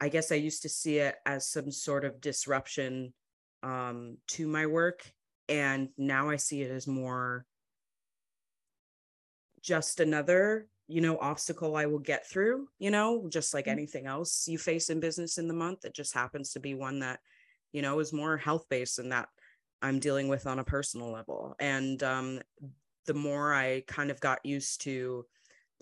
i 0.00 0.08
guess 0.08 0.32
i 0.32 0.36
used 0.36 0.62
to 0.62 0.68
see 0.68 0.98
it 0.98 1.16
as 1.26 1.48
some 1.48 1.70
sort 1.70 2.04
of 2.04 2.20
disruption 2.20 3.12
um, 3.64 4.16
to 4.26 4.48
my 4.48 4.66
work 4.66 5.10
and 5.48 5.88
now 5.96 6.28
i 6.28 6.36
see 6.36 6.62
it 6.62 6.70
as 6.70 6.86
more 6.86 7.46
just 9.62 10.00
another 10.00 10.66
you 10.88 11.00
know 11.00 11.16
obstacle 11.18 11.76
i 11.76 11.86
will 11.86 11.98
get 11.98 12.28
through 12.28 12.68
you 12.78 12.90
know 12.90 13.26
just 13.28 13.54
like 13.54 13.64
mm-hmm. 13.64 13.72
anything 13.72 14.06
else 14.06 14.46
you 14.48 14.58
face 14.58 14.90
in 14.90 15.00
business 15.00 15.38
in 15.38 15.48
the 15.48 15.54
month 15.54 15.84
it 15.84 15.94
just 15.94 16.14
happens 16.14 16.52
to 16.52 16.60
be 16.60 16.74
one 16.74 16.98
that 16.98 17.20
you 17.72 17.82
know 17.82 17.98
is 18.00 18.12
more 18.12 18.36
health 18.36 18.66
based 18.68 18.98
and 18.98 19.12
that 19.12 19.28
i'm 19.80 19.98
dealing 19.98 20.28
with 20.28 20.46
on 20.46 20.58
a 20.58 20.64
personal 20.64 21.10
level 21.10 21.54
and 21.60 22.02
um, 22.02 22.40
the 23.06 23.14
more 23.14 23.54
i 23.54 23.82
kind 23.86 24.10
of 24.10 24.20
got 24.20 24.44
used 24.44 24.82
to 24.82 25.24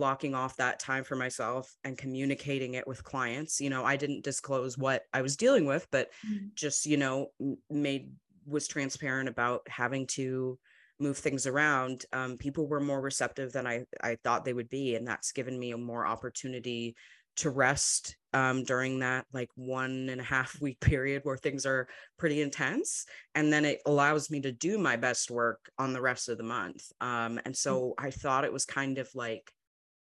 blocking 0.00 0.34
off 0.34 0.56
that 0.56 0.80
time 0.80 1.04
for 1.04 1.14
myself 1.14 1.76
and 1.84 1.98
communicating 1.98 2.74
it 2.74 2.86
with 2.86 3.04
clients 3.04 3.60
you 3.60 3.68
know 3.68 3.84
i 3.84 3.96
didn't 3.96 4.24
disclose 4.24 4.78
what 4.78 5.02
i 5.12 5.20
was 5.20 5.36
dealing 5.36 5.66
with 5.66 5.86
but 5.90 6.08
mm-hmm. 6.26 6.46
just 6.54 6.86
you 6.86 6.96
know 6.96 7.28
made 7.68 8.10
was 8.46 8.66
transparent 8.66 9.28
about 9.28 9.60
having 9.68 10.06
to 10.06 10.58
move 11.00 11.16
things 11.16 11.46
around, 11.46 12.04
um, 12.12 12.36
people 12.36 12.68
were 12.68 12.80
more 12.80 13.00
receptive 13.00 13.52
than 13.52 13.66
I, 13.66 13.84
I 14.02 14.16
thought 14.22 14.44
they 14.44 14.52
would 14.52 14.68
be. 14.68 14.94
And 14.94 15.06
that's 15.06 15.32
given 15.32 15.58
me 15.58 15.72
a 15.72 15.78
more 15.78 16.06
opportunity 16.06 16.94
to 17.36 17.50
rest 17.50 18.16
um, 18.34 18.64
during 18.64 18.98
that 18.98 19.24
like 19.32 19.48
one 19.54 20.08
and 20.10 20.20
a 20.20 20.24
half 20.24 20.60
week 20.60 20.78
period 20.80 21.22
where 21.24 21.38
things 21.38 21.64
are 21.64 21.88
pretty 22.18 22.42
intense. 22.42 23.06
And 23.34 23.52
then 23.52 23.64
it 23.64 23.80
allows 23.86 24.30
me 24.30 24.40
to 24.42 24.52
do 24.52 24.78
my 24.78 24.96
best 24.96 25.30
work 25.30 25.70
on 25.78 25.92
the 25.92 26.02
rest 26.02 26.28
of 26.28 26.36
the 26.36 26.44
month. 26.44 26.92
Um, 27.00 27.40
and 27.44 27.54
mm. 27.54 27.56
so 27.56 27.94
I 27.98 28.10
thought 28.10 28.44
it 28.44 28.52
was 28.52 28.66
kind 28.66 28.98
of 28.98 29.08
like 29.14 29.50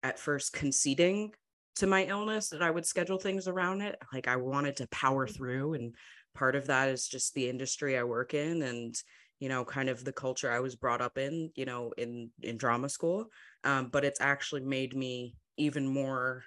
at 0.04 0.20
first 0.20 0.52
conceding 0.52 1.32
to 1.76 1.88
my 1.88 2.04
illness 2.04 2.50
that 2.50 2.62
I 2.62 2.70
would 2.70 2.86
schedule 2.86 3.18
things 3.18 3.48
around 3.48 3.80
it. 3.80 3.98
Like 4.12 4.28
I 4.28 4.36
wanted 4.36 4.76
to 4.76 4.88
power 4.88 5.26
mm. 5.26 5.34
through. 5.34 5.74
And 5.74 5.94
part 6.34 6.54
of 6.54 6.68
that 6.68 6.88
is 6.88 7.08
just 7.08 7.34
the 7.34 7.48
industry 7.48 7.98
I 7.98 8.04
work 8.04 8.34
in. 8.34 8.62
And 8.62 8.94
you 9.40 9.48
know 9.48 9.64
kind 9.64 9.88
of 9.88 10.04
the 10.04 10.12
culture 10.12 10.50
i 10.50 10.60
was 10.60 10.74
brought 10.74 11.00
up 11.00 11.18
in 11.18 11.50
you 11.54 11.64
know 11.64 11.92
in 11.98 12.30
in 12.42 12.56
drama 12.56 12.88
school 12.88 13.26
um, 13.64 13.88
but 13.92 14.04
it's 14.04 14.20
actually 14.20 14.62
made 14.62 14.96
me 14.96 15.34
even 15.56 15.86
more 15.86 16.42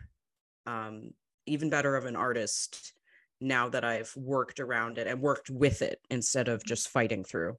um, 0.66 1.12
even 1.46 1.70
better 1.70 1.96
of 1.96 2.06
an 2.06 2.16
artist 2.16 2.94
now 3.40 3.70
that 3.70 3.84
i've 3.84 4.12
worked 4.16 4.60
around 4.60 4.98
it 4.98 5.06
and 5.06 5.22
worked 5.22 5.50
with 5.50 5.82
it 5.82 6.00
instead 6.10 6.48
of 6.48 6.66
just 6.66 6.90
fighting 6.90 7.24
through 7.24 7.56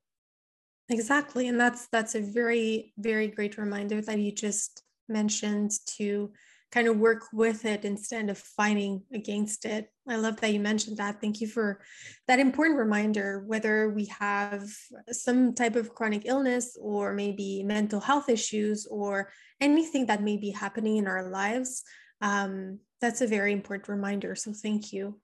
exactly 0.88 1.46
and 1.46 1.60
that's 1.60 1.86
that's 1.88 2.14
a 2.14 2.20
very 2.20 2.92
very 2.98 3.28
great 3.28 3.58
reminder 3.58 4.00
that 4.00 4.18
you 4.18 4.32
just 4.32 4.82
mentioned 5.08 5.72
to 5.96 6.30
kind 6.70 6.86
of 6.86 6.98
work 6.98 7.24
with 7.32 7.64
it 7.64 7.84
instead 7.84 8.28
of 8.28 8.36
fighting 8.36 9.02
against 9.12 9.64
it. 9.64 9.90
I 10.06 10.16
love 10.16 10.38
that 10.40 10.52
you 10.52 10.60
mentioned 10.60 10.98
that. 10.98 11.20
Thank 11.20 11.40
you 11.40 11.46
for 11.46 11.80
that 12.26 12.38
important 12.38 12.78
reminder. 12.78 13.42
Whether 13.46 13.88
we 13.90 14.06
have 14.06 14.68
some 15.10 15.54
type 15.54 15.76
of 15.76 15.94
chronic 15.94 16.22
illness 16.26 16.76
or 16.80 17.14
maybe 17.14 17.62
mental 17.62 18.00
health 18.00 18.28
issues 18.28 18.86
or 18.86 19.30
anything 19.60 20.06
that 20.06 20.22
may 20.22 20.36
be 20.36 20.50
happening 20.50 20.98
in 20.98 21.06
our 21.06 21.30
lives, 21.30 21.84
um, 22.20 22.80
that's 23.00 23.22
a 23.22 23.26
very 23.26 23.52
important 23.52 23.88
reminder. 23.88 24.34
So 24.34 24.52
thank 24.52 24.92
you 24.92 25.18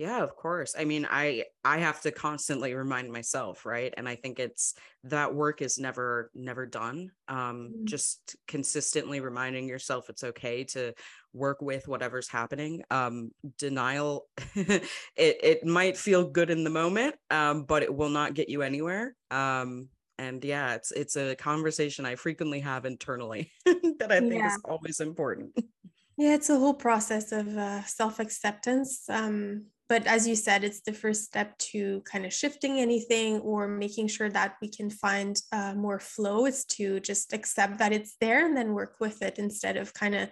yeah 0.00 0.22
of 0.22 0.34
course. 0.34 0.74
I 0.78 0.86
mean 0.86 1.06
i 1.10 1.44
i 1.62 1.76
have 1.76 2.00
to 2.02 2.10
constantly 2.10 2.72
remind 2.72 3.12
myself 3.12 3.66
right? 3.66 3.92
And 3.98 4.08
i 4.08 4.16
think 4.16 4.38
it's 4.38 4.72
that 5.04 5.34
work 5.34 5.60
is 5.60 5.78
never 5.78 6.30
never 6.34 6.64
done. 6.64 7.10
Um 7.28 7.36
mm-hmm. 7.36 7.84
just 7.84 8.34
consistently 8.48 9.20
reminding 9.20 9.68
yourself 9.68 10.08
it's 10.08 10.24
okay 10.24 10.64
to 10.72 10.94
work 11.34 11.60
with 11.60 11.86
whatever's 11.86 12.28
happening. 12.28 12.82
Um 12.90 13.32
denial 13.58 14.26
it 14.54 14.88
it 15.16 15.66
might 15.66 15.98
feel 15.98 16.24
good 16.24 16.48
in 16.48 16.64
the 16.64 16.70
moment 16.70 17.16
um 17.30 17.64
but 17.64 17.82
it 17.82 17.94
will 17.94 18.08
not 18.08 18.32
get 18.32 18.48
you 18.48 18.62
anywhere. 18.62 19.14
Um 19.30 19.90
and 20.18 20.42
yeah 20.42 20.74
it's 20.76 20.92
it's 20.92 21.16
a 21.16 21.34
conversation 21.34 22.04
i 22.04 22.14
frequently 22.14 22.60
have 22.60 22.84
internally 22.84 23.50
that 23.64 24.12
i 24.12 24.20
think 24.20 24.34
yeah. 24.34 24.46
is 24.46 24.60
always 24.64 25.00
important. 25.00 25.52
Yeah 26.16 26.34
it's 26.34 26.48
a 26.48 26.58
whole 26.58 26.74
process 26.74 27.32
of 27.32 27.46
uh, 27.56 27.82
self-acceptance. 27.84 29.04
Um, 29.08 29.66
but 29.90 30.06
as 30.06 30.26
you 30.26 30.36
said 30.36 30.62
it's 30.62 30.82
the 30.82 30.92
first 30.92 31.24
step 31.24 31.58
to 31.58 32.00
kind 32.02 32.24
of 32.24 32.32
shifting 32.32 32.78
anything 32.78 33.40
or 33.40 33.66
making 33.66 34.06
sure 34.06 34.30
that 34.30 34.54
we 34.62 34.68
can 34.68 34.88
find 34.88 35.42
uh, 35.50 35.74
more 35.74 35.98
flow 35.98 36.46
is 36.46 36.64
to 36.64 37.00
just 37.00 37.32
accept 37.32 37.78
that 37.78 37.92
it's 37.92 38.14
there 38.20 38.46
and 38.46 38.56
then 38.56 38.72
work 38.72 38.94
with 39.00 39.20
it 39.20 39.36
instead 39.38 39.76
of 39.76 39.92
kind 39.92 40.14
of 40.14 40.30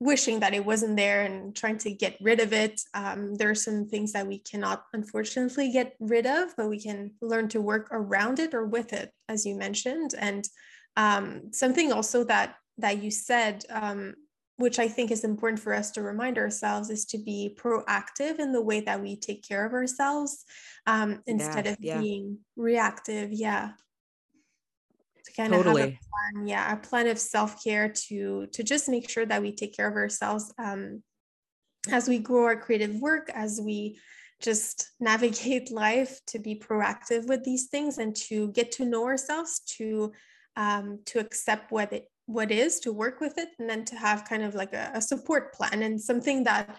wishing 0.00 0.40
that 0.40 0.54
it 0.54 0.64
wasn't 0.64 0.96
there 0.96 1.22
and 1.22 1.54
trying 1.54 1.76
to 1.76 1.90
get 1.90 2.16
rid 2.20 2.40
of 2.40 2.52
it. 2.52 2.80
Um, 2.94 3.34
there 3.34 3.50
are 3.50 3.64
some 3.66 3.88
things 3.88 4.12
that 4.12 4.26
we 4.26 4.38
cannot 4.38 4.84
unfortunately 4.94 5.70
get 5.70 5.94
rid 6.00 6.24
of 6.24 6.56
but 6.56 6.70
we 6.70 6.80
can 6.80 7.10
learn 7.20 7.48
to 7.48 7.60
work 7.60 7.88
around 7.92 8.38
it 8.38 8.54
or 8.54 8.64
with 8.64 8.94
it 8.94 9.12
as 9.28 9.44
you 9.44 9.54
mentioned. 9.54 10.14
And 10.18 10.48
um, 10.96 11.52
something 11.52 11.92
also 11.92 12.24
that 12.24 12.56
that 12.78 13.02
you 13.02 13.10
said 13.10 13.64
um, 13.68 14.14
which 14.58 14.80
I 14.80 14.88
think 14.88 15.12
is 15.12 15.22
important 15.22 15.60
for 15.60 15.72
us 15.72 15.92
to 15.92 16.02
remind 16.02 16.36
ourselves 16.36 16.90
is 16.90 17.04
to 17.06 17.18
be 17.18 17.56
proactive 17.56 18.40
in 18.40 18.52
the 18.52 18.60
way 18.60 18.80
that 18.80 19.00
we 19.00 19.16
take 19.16 19.46
care 19.46 19.64
of 19.64 19.72
ourselves 19.72 20.44
um, 20.86 21.22
instead 21.26 21.64
yeah, 21.64 21.72
of 21.72 21.78
yeah. 21.80 22.00
being 22.00 22.38
reactive. 22.56 23.32
Yeah. 23.32 23.70
To 25.24 25.32
kind 25.32 25.52
totally. 25.52 25.82
of 25.82 25.88
have 25.90 25.98
a 25.98 26.34
plan, 26.34 26.48
yeah, 26.48 26.72
a 26.72 26.76
plan 26.76 27.06
of 27.06 27.18
self-care 27.20 27.88
to 28.08 28.46
to 28.52 28.62
just 28.64 28.88
make 28.88 29.08
sure 29.08 29.24
that 29.26 29.40
we 29.40 29.54
take 29.54 29.76
care 29.76 29.86
of 29.86 29.94
ourselves 29.94 30.52
um, 30.58 31.04
as 31.88 32.08
we 32.08 32.18
grow 32.18 32.44
our 32.44 32.56
creative 32.56 32.96
work, 32.96 33.30
as 33.32 33.60
we 33.62 34.00
just 34.42 34.90
navigate 34.98 35.70
life, 35.86 36.18
to 36.26 36.40
be 36.40 36.56
proactive 36.56 37.28
with 37.28 37.44
these 37.44 37.68
things 37.68 37.98
and 37.98 38.16
to 38.16 38.50
get 38.52 38.72
to 38.72 38.84
know 38.84 39.04
ourselves, 39.04 39.60
to 39.76 40.12
um, 40.56 40.98
to 41.06 41.20
accept 41.20 41.70
what 41.70 41.92
it 41.92 42.08
what 42.28 42.50
is 42.50 42.78
to 42.78 42.92
work 42.92 43.20
with 43.20 43.38
it 43.38 43.48
and 43.58 43.68
then 43.68 43.86
to 43.86 43.96
have 43.96 44.26
kind 44.26 44.42
of 44.42 44.54
like 44.54 44.74
a, 44.74 44.90
a 44.92 45.00
support 45.00 45.54
plan. 45.54 45.82
And 45.82 46.00
something 46.00 46.44
that 46.44 46.76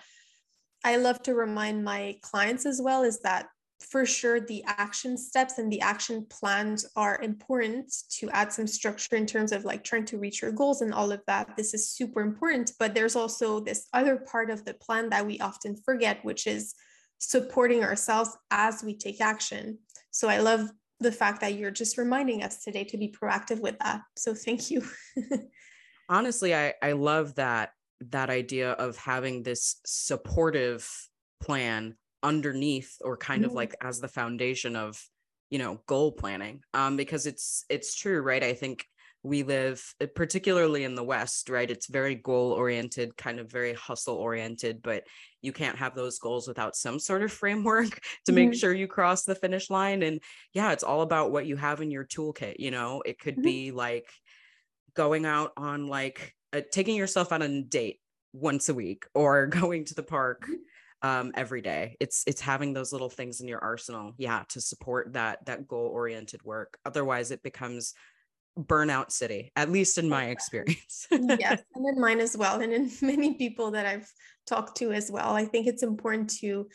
i 0.86 0.96
love 0.96 1.22
to 1.24 1.34
remind 1.34 1.84
my 1.84 2.16
clients 2.22 2.66
as 2.66 2.82
well 2.82 3.04
is 3.04 3.20
that 3.20 3.48
for 3.82 4.06
sure 4.06 4.40
the 4.40 4.64
action 4.66 5.18
steps 5.18 5.58
and 5.58 5.72
the 5.72 5.82
action 5.82 6.26
plans 6.30 6.86
are 6.96 7.22
important 7.22 7.92
to 8.10 8.30
add 8.30 8.54
some 8.54 8.68
structure 8.68 9.16
in 9.16 9.26
terms 9.26 9.52
of 9.52 9.66
like 9.66 9.84
trying 9.84 10.06
to 10.06 10.18
reach 10.18 10.42
your 10.42 10.52
goals 10.52 10.82
and 10.82 10.94
all 10.94 11.12
of 11.12 11.22
that. 11.28 11.56
This 11.58 11.74
is 11.74 11.90
super 11.90 12.22
important 12.22 12.72
but 12.80 12.94
there's 12.94 13.16
also 13.16 13.60
this 13.60 13.88
other 13.94 14.18
part 14.18 14.50
of 14.52 14.64
the 14.66 14.76
plan 14.76 15.10
that 15.10 15.26
we 15.26 15.40
often 15.40 15.76
forget 15.76 16.24
which 16.24 16.46
is 16.46 16.76
supporting 17.18 17.84
ourselves 17.84 18.38
as 18.52 18.84
we 18.84 18.96
take 18.96 19.20
action. 19.20 19.80
So 20.12 20.30
i 20.30 20.38
love 20.40 20.70
the 21.00 21.12
fact 21.12 21.42
that 21.42 21.56
you're 21.56 21.72
just 21.72 21.98
reminding 21.98 22.44
us 22.44 22.64
today 22.64 22.84
to 22.86 22.98
be 22.98 23.10
proactive 23.10 23.60
with 23.60 23.78
that. 23.80 24.02
So 24.18 24.34
thank 24.34 24.70
you. 24.70 24.84
Honestly, 26.10 26.54
I, 26.56 26.74
I 26.82 26.94
love 26.94 27.36
that 27.36 27.72
that 28.12 28.30
idea 28.30 28.72
of 28.72 28.98
having 28.98 29.44
this 29.44 29.82
supportive 29.86 30.90
plan 31.42 31.96
underneath 32.24 32.98
or 33.02 33.18
kind 33.18 33.42
mm-hmm. 33.42 33.50
of 33.50 33.56
like 33.56 33.76
as 33.82 34.00
the 34.00 34.08
foundation 34.08 34.76
of 34.76 35.02
you 35.50 35.58
know 35.58 35.82
goal 35.88 36.12
planning 36.12 36.62
um 36.74 36.98
because 36.98 37.26
it's 37.26 37.66
it's 37.70 37.96
true 37.96 38.22
right 38.22 38.44
i 38.44 38.54
think 38.54 38.86
we 39.24 39.44
live 39.44 39.94
uh, 40.02 40.06
particularly 40.16 40.84
in 40.84 40.96
the 40.96 41.04
west 41.04 41.50
right 41.50 41.70
it's 41.70 41.88
very 41.88 42.16
goal 42.16 42.52
oriented 42.52 43.16
kind 43.18 43.40
of 43.40 43.52
very 43.52 43.74
hustle 43.74 44.16
oriented 44.16 44.82
but 44.82 45.04
you 45.42 45.52
can't 45.52 45.78
have 45.78 45.96
those 45.96 46.20
goals 46.20 46.48
without 46.48 46.76
some 46.76 47.00
sort 47.00 47.24
of 47.24 47.32
framework 47.32 48.00
to 48.26 48.32
make 48.32 48.50
mm-hmm. 48.50 48.58
sure 48.58 48.74
you 48.74 48.88
cross 48.88 49.24
the 49.24 49.36
finish 49.36 49.70
line 49.70 50.04
and 50.04 50.22
yeah 50.54 50.72
it's 50.72 50.84
all 50.84 51.02
about 51.02 51.32
what 51.32 51.46
you 51.46 51.56
have 51.56 51.82
in 51.82 51.92
your 51.92 52.06
toolkit 52.06 52.56
you 52.60 52.72
know 52.72 53.02
it 53.06 53.20
could 53.20 53.36
mm-hmm. 53.36 53.44
be 53.44 53.72
like 53.72 54.08
going 54.96 55.26
out 55.26 55.52
on 55.58 55.88
like 55.88 56.36
a, 56.54 56.62
taking 56.62 56.96
yourself 56.96 57.32
on 57.32 57.42
a 57.42 57.62
date 57.62 58.00
once 58.34 58.70
a 58.70 58.74
week 58.74 59.06
or 59.14 59.48
going 59.48 59.86
to 59.86 59.96
the 59.96 60.04
park 60.04 60.44
mm-hmm. 60.44 61.08
um, 61.08 61.32
every 61.36 61.62
day 61.62 61.98
it's 62.00 62.24
it's 62.26 62.42
having 62.42 62.74
those 62.74 62.94
little 62.94 63.10
things 63.10 63.42
in 63.42 63.48
your 63.50 63.60
arsenal 63.60 64.14
yeah 64.18 64.44
to 64.48 64.62
support 64.62 65.12
that 65.14 65.46
that 65.46 65.68
goal 65.68 65.88
oriented 65.88 66.42
work 66.44 66.78
otherwise 66.86 67.32
it 67.32 67.44
becomes 67.44 67.94
burnout 68.60 69.12
city 69.12 69.52
at 69.56 69.72
least 69.72 69.98
in 69.98 70.10
my 70.10 70.26
experience. 70.26 71.08
Yes 71.12 71.62
and 71.76 71.88
in 71.88 72.00
mine 72.00 72.20
as 72.20 72.36
well 72.36 72.62
and 72.62 72.74
in 72.74 72.92
many 73.02 73.34
people 73.36 73.72
that 73.72 73.86
i've 73.86 74.12
talked 74.46 74.78
to 74.78 74.92
as 74.92 75.12
well 75.12 75.34
i 75.34 75.46
think 75.46 75.68
it's 75.68 75.84
important 75.84 76.30
to 76.30 76.68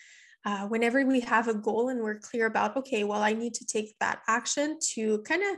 uh, 0.47 0.67
whenever 0.67 1.05
we 1.07 1.21
have 1.21 1.49
a 1.49 1.55
goal 1.55 1.89
and 1.89 2.01
we're 2.01 2.19
clear 2.19 2.47
about 2.47 2.77
okay 2.77 3.05
well 3.05 3.23
i 3.23 3.33
need 3.33 3.55
to 3.55 3.67
take 3.67 3.95
that 4.01 4.21
action 4.29 4.79
to 4.95 5.23
kind 5.23 5.43
of 5.43 5.57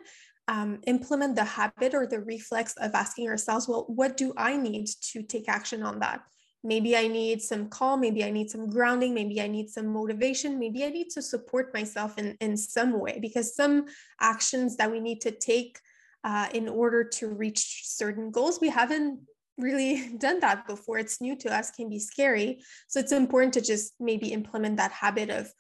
um, 0.49 0.79
implement 0.87 1.35
the 1.35 1.45
habit 1.45 1.93
or 1.93 2.07
the 2.07 2.21
reflex 2.21 2.75
of 2.79 2.95
asking 2.95 3.29
ourselves 3.29 3.69
well 3.69 3.85
what 3.89 4.17
do 4.17 4.33
i 4.37 4.57
need 4.57 4.87
to 5.13 5.23
take 5.23 5.49
action 5.49 5.83
on 5.83 6.01
that? 6.01 6.23
Maybe 6.67 6.97
I 6.97 7.07
need 7.07 7.43
some 7.43 7.69
calm, 7.69 8.01
maybe 8.01 8.25
I 8.25 8.31
need 8.31 8.51
some 8.51 8.69
grounding, 8.69 9.15
maybe 9.15 9.41
I 9.41 9.47
need 9.47 9.71
some 9.71 9.87
motivation, 9.87 10.59
maybe 10.59 10.85
I 10.85 10.89
need 10.89 11.11
to 11.11 11.23
support 11.23 11.73
myself 11.73 12.19
in, 12.19 12.37
in 12.41 12.57
some 12.57 12.99
way 12.99 13.21
because 13.23 13.55
some 13.55 13.85
actions 14.21 14.77
that 14.79 14.91
we 14.91 14.99
need 14.99 15.21
to 15.21 15.31
take 15.31 15.79
uh, 16.27 16.49
in 16.53 16.69
order 16.69 17.05
to 17.05 17.29
reach 17.29 17.83
certain 17.85 18.33
goals, 18.33 18.61
we 18.61 18.69
haven't 18.69 19.21
really 19.57 20.13
done 20.19 20.41
that 20.41 20.67
before. 20.67 20.99
It's 20.99 21.21
new 21.21 21.37
to 21.37 21.55
us, 21.55 21.71
can 21.71 21.89
be 21.89 22.01
scary. 22.01 22.59
So 22.89 22.99
it's 22.99 23.13
important 23.13 23.55
to 23.55 23.61
just 23.61 23.95
maybe 24.01 24.33
implement 24.33 24.77
that 24.77 24.91
habit 24.91 25.31
of 25.31 25.51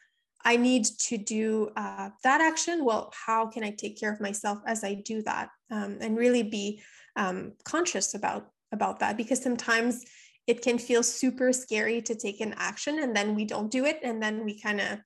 I 0.44 0.56
need 0.56 0.84
to 1.08 1.18
do 1.18 1.70
uh, 1.76 2.10
that 2.22 2.40
action. 2.40 2.84
Well, 2.84 3.12
how 3.26 3.46
can 3.46 3.64
I 3.64 3.70
take 3.70 3.98
care 3.98 4.12
of 4.12 4.20
myself 4.20 4.58
as 4.66 4.84
I 4.84 4.94
do 4.94 5.22
that, 5.22 5.48
um, 5.72 5.98
and 6.00 6.16
really 6.16 6.44
be 6.44 6.82
um, 7.16 7.54
conscious 7.64 8.14
about 8.14 8.50
about 8.70 9.00
that? 9.00 9.16
Because 9.16 9.42
sometimes 9.42 10.04
it 10.46 10.62
can 10.62 10.78
feel 10.78 11.02
super 11.02 11.52
scary 11.52 12.00
to 12.02 12.14
take 12.14 12.40
an 12.40 12.54
action, 12.58 13.00
and 13.02 13.16
then 13.16 13.34
we 13.34 13.44
don't 13.44 13.72
do 13.72 13.86
it, 13.86 13.98
and 14.04 14.22
then 14.22 14.44
we 14.44 14.60
kind 14.60 14.80
of, 14.80 15.00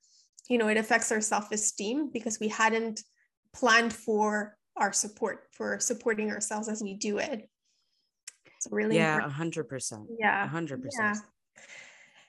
you 0.47 0.59
know, 0.59 0.67
it 0.67 0.77
affects 0.77 1.11
our 1.11 1.21
self 1.21 1.51
esteem 1.51 2.11
because 2.13 2.39
we 2.39 2.49
hadn't 2.49 3.01
planned 3.51 3.93
for 3.93 4.55
our 4.81 4.91
support 4.91 5.47
for 5.51 5.79
supporting 5.79 6.31
ourselves 6.31 6.67
as 6.67 6.81
we 6.81 6.95
do 6.95 7.19
it. 7.19 7.47
It's 8.57 8.67
really 8.71 8.97
yeah, 8.97 9.25
a 9.25 9.29
hundred 9.29 9.69
percent. 9.69 10.07
Yeah, 10.19 10.43
a 10.43 10.47
hundred 10.47 10.81
percent. 10.83 11.19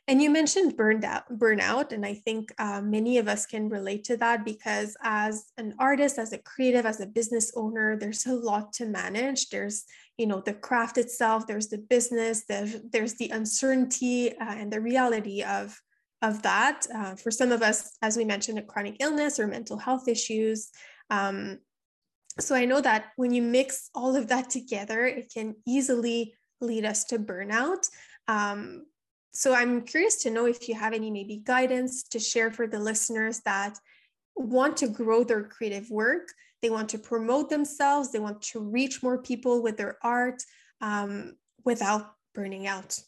And 0.08 0.20
you 0.20 0.30
mentioned 0.30 0.76
burned 0.76 1.04
out, 1.04 1.24
burnout, 1.38 1.92
and 1.92 2.04
I 2.04 2.14
think 2.14 2.52
uh, 2.58 2.80
many 2.82 3.18
of 3.18 3.28
us 3.28 3.46
can 3.46 3.68
relate 3.68 4.02
to 4.04 4.16
that 4.16 4.44
because 4.44 4.96
as 5.02 5.52
an 5.56 5.74
artist, 5.78 6.18
as 6.18 6.32
a 6.32 6.38
creative, 6.38 6.84
as 6.84 7.00
a 7.00 7.06
business 7.06 7.52
owner, 7.54 7.96
there's 7.96 8.26
a 8.26 8.34
lot 8.34 8.72
to 8.74 8.86
manage. 8.86 9.48
There's 9.48 9.84
you 10.18 10.26
know 10.26 10.42
the 10.44 10.54
craft 10.54 10.98
itself, 10.98 11.46
there's 11.46 11.68
the 11.68 11.78
business, 11.78 12.44
there's 12.48 12.76
there's 12.90 13.14
the 13.14 13.30
uncertainty 13.30 14.36
uh, 14.36 14.54
and 14.60 14.72
the 14.72 14.80
reality 14.80 15.42
of 15.42 15.80
of 16.20 16.42
that. 16.42 16.86
Uh, 16.94 17.14
for 17.14 17.30
some 17.30 17.52
of 17.52 17.62
us, 17.62 17.96
as 18.02 18.16
we 18.16 18.24
mentioned, 18.24 18.58
a 18.58 18.62
chronic 18.62 18.96
illness 19.00 19.38
or 19.38 19.46
mental 19.46 19.76
health 19.76 20.08
issues. 20.08 20.70
Um, 21.10 21.58
so 22.38 22.54
I 22.54 22.64
know 22.64 22.80
that 22.80 23.12
when 23.16 23.32
you 23.32 23.42
mix 23.42 23.90
all 23.94 24.16
of 24.16 24.28
that 24.28 24.50
together, 24.50 25.04
it 25.06 25.30
can 25.32 25.56
easily 25.66 26.34
lead 26.60 26.84
us 26.84 27.04
to 27.04 27.18
burnout. 27.18 27.88
Um, 28.28 28.86
so 29.32 29.54
I'm 29.54 29.82
curious 29.82 30.22
to 30.22 30.30
know 30.30 30.46
if 30.46 30.68
you 30.68 30.74
have 30.74 30.92
any 30.92 31.10
maybe 31.10 31.38
guidance 31.38 32.02
to 32.04 32.18
share 32.18 32.50
for 32.50 32.66
the 32.66 32.78
listeners 32.78 33.40
that 33.40 33.78
want 34.36 34.76
to 34.78 34.88
grow 34.88 35.24
their 35.24 35.42
creative 35.42 35.90
work, 35.90 36.28
they 36.60 36.70
want 36.70 36.88
to 36.90 36.98
promote 36.98 37.50
themselves, 37.50 38.12
they 38.12 38.18
want 38.18 38.40
to 38.42 38.60
reach 38.60 39.02
more 39.02 39.18
people 39.18 39.62
with 39.62 39.76
their 39.76 39.96
art 40.02 40.42
um, 40.80 41.36
without 41.64 42.14
burning 42.34 42.66
out. 42.66 42.98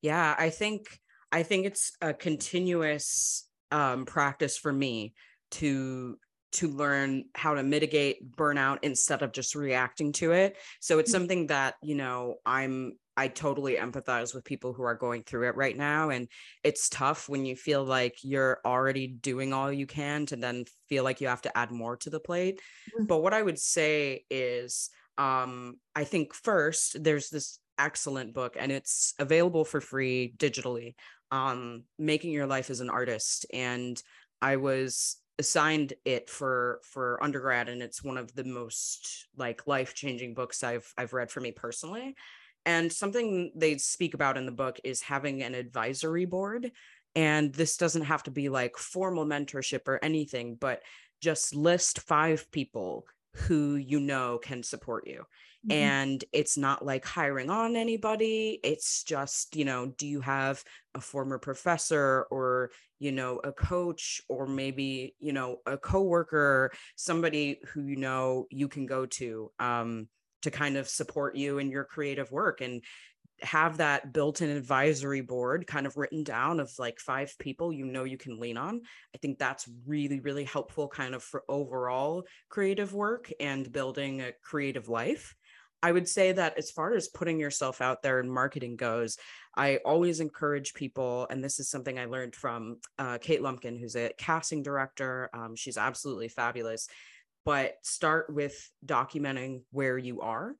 Yeah, 0.00 0.34
I 0.38 0.50
think 0.50 1.00
I 1.32 1.42
think 1.42 1.66
it's 1.66 1.92
a 2.00 2.14
continuous 2.14 3.48
um, 3.72 4.04
practice 4.04 4.56
for 4.56 4.72
me 4.72 5.14
to 5.52 6.16
to 6.54 6.68
learn 6.68 7.24
how 7.34 7.54
to 7.54 7.62
mitigate 7.62 8.36
burnout 8.36 8.78
instead 8.82 9.22
of 9.22 9.32
just 9.32 9.54
reacting 9.54 10.12
to 10.12 10.32
it. 10.32 10.56
So 10.80 10.98
it's 10.98 11.10
mm-hmm. 11.10 11.20
something 11.20 11.46
that, 11.48 11.74
you 11.82 11.94
know, 11.94 12.36
I'm 12.44 12.94
I 13.16 13.28
totally 13.28 13.76
empathize 13.76 14.34
with 14.34 14.44
people 14.44 14.72
who 14.72 14.82
are 14.82 14.96
going 14.96 15.22
through 15.22 15.48
it 15.48 15.56
right 15.56 15.76
now. 15.76 16.10
And 16.10 16.28
it's 16.64 16.88
tough 16.88 17.28
when 17.28 17.46
you 17.46 17.54
feel 17.54 17.84
like 17.84 18.16
you're 18.22 18.58
already 18.64 19.06
doing 19.06 19.52
all 19.52 19.72
you 19.72 19.86
can 19.86 20.26
to 20.26 20.36
then 20.36 20.64
feel 20.88 21.04
like 21.04 21.20
you 21.20 21.28
have 21.28 21.42
to 21.42 21.56
add 21.56 21.70
more 21.70 21.96
to 21.98 22.10
the 22.10 22.18
plate. 22.18 22.60
Mm-hmm. 22.90 23.06
But 23.06 23.22
what 23.22 23.32
I 23.32 23.42
would 23.42 23.58
say 23.58 24.24
is, 24.30 24.90
um, 25.16 25.76
I 25.94 26.02
think 26.02 26.34
first, 26.34 27.02
there's 27.04 27.30
this 27.30 27.60
excellent 27.78 28.34
book 28.34 28.56
and 28.58 28.72
it's 28.72 29.14
available 29.18 29.64
for 29.64 29.80
free 29.80 30.34
digitally 30.36 30.94
um, 31.30 31.84
Making 31.98 32.32
Your 32.32 32.46
Life 32.46 32.70
as 32.70 32.80
an 32.80 32.90
Artist. 32.90 33.46
And 33.52 34.00
I 34.42 34.56
was 34.56 35.16
assigned 35.38 35.94
it 36.04 36.30
for 36.30 36.80
for 36.84 37.22
undergrad 37.22 37.68
and 37.68 37.82
it's 37.82 38.04
one 38.04 38.16
of 38.16 38.34
the 38.34 38.44
most 38.44 39.26
like 39.36 39.66
life-changing 39.66 40.34
books 40.34 40.62
I've 40.62 40.92
I've 40.96 41.12
read 41.12 41.30
for 41.30 41.40
me 41.40 41.50
personally. 41.50 42.14
And 42.66 42.90
something 42.90 43.52
they 43.54 43.76
speak 43.76 44.14
about 44.14 44.38
in 44.38 44.46
the 44.46 44.52
book 44.52 44.80
is 44.84 45.02
having 45.02 45.42
an 45.42 45.54
advisory 45.54 46.24
board 46.24 46.70
and 47.14 47.52
this 47.52 47.76
doesn't 47.76 48.04
have 48.04 48.22
to 48.24 48.30
be 48.30 48.48
like 48.48 48.76
formal 48.76 49.26
mentorship 49.26 49.86
or 49.86 50.02
anything 50.02 50.56
but 50.58 50.82
just 51.20 51.54
list 51.54 52.00
5 52.00 52.50
people 52.50 53.06
who 53.34 53.76
you 53.76 54.00
know 54.00 54.38
can 54.38 54.62
support 54.62 55.06
you 55.06 55.24
mm-hmm. 55.66 55.72
and 55.72 56.24
it's 56.32 56.56
not 56.56 56.84
like 56.84 57.04
hiring 57.04 57.50
on 57.50 57.76
anybody 57.76 58.60
it's 58.62 59.04
just 59.04 59.56
you 59.56 59.64
know 59.64 59.86
do 59.98 60.06
you 60.06 60.20
have 60.20 60.62
a 60.94 61.00
former 61.00 61.38
professor 61.38 62.26
or 62.30 62.70
you 62.98 63.12
know 63.12 63.40
a 63.44 63.52
coach 63.52 64.20
or 64.28 64.46
maybe 64.46 65.14
you 65.18 65.32
know 65.32 65.58
a 65.66 65.76
coworker 65.76 66.72
somebody 66.96 67.60
who 67.72 67.82
you 67.82 67.96
know 67.96 68.46
you 68.50 68.68
can 68.68 68.86
go 68.86 69.06
to 69.06 69.50
um 69.58 70.08
to 70.42 70.50
kind 70.50 70.76
of 70.76 70.88
support 70.88 71.36
you 71.36 71.58
in 71.58 71.70
your 71.70 71.84
creative 71.84 72.30
work 72.30 72.60
and 72.60 72.82
have 73.42 73.78
that 73.78 74.12
built-in 74.12 74.48
advisory 74.48 75.20
board 75.20 75.66
kind 75.66 75.86
of 75.86 75.96
written 75.96 76.22
down 76.22 76.60
of 76.60 76.70
like 76.78 76.98
five 77.00 77.34
people 77.38 77.72
you 77.72 77.84
know 77.84 78.04
you 78.04 78.16
can 78.16 78.38
lean 78.38 78.56
on 78.56 78.80
i 79.14 79.18
think 79.18 79.38
that's 79.38 79.68
really 79.86 80.20
really 80.20 80.44
helpful 80.44 80.88
kind 80.88 81.14
of 81.14 81.22
for 81.22 81.42
overall 81.48 82.24
creative 82.48 82.94
work 82.94 83.32
and 83.40 83.72
building 83.72 84.20
a 84.20 84.32
creative 84.42 84.88
life 84.88 85.34
i 85.84 85.92
would 85.92 86.08
say 86.08 86.32
that 86.32 86.56
as 86.56 86.70
far 86.70 86.94
as 86.94 87.08
putting 87.08 87.38
yourself 87.38 87.80
out 87.82 88.02
there 88.02 88.18
and 88.18 88.30
marketing 88.30 88.74
goes 88.74 89.18
i 89.54 89.76
always 89.84 90.18
encourage 90.18 90.72
people 90.74 91.26
and 91.28 91.44
this 91.44 91.60
is 91.60 91.68
something 91.68 91.98
i 91.98 92.06
learned 92.06 92.34
from 92.34 92.78
uh, 92.98 93.18
kate 93.18 93.42
lumpkin 93.42 93.76
who's 93.76 93.94
a 93.94 94.10
casting 94.16 94.62
director 94.62 95.28
um, 95.34 95.54
she's 95.54 95.76
absolutely 95.76 96.28
fabulous 96.28 96.88
but 97.44 97.74
start 97.82 98.32
with 98.32 98.70
documenting 98.86 99.60
where 99.70 99.98
you 99.98 100.22
are 100.22 100.48
mm-hmm. 100.48 100.54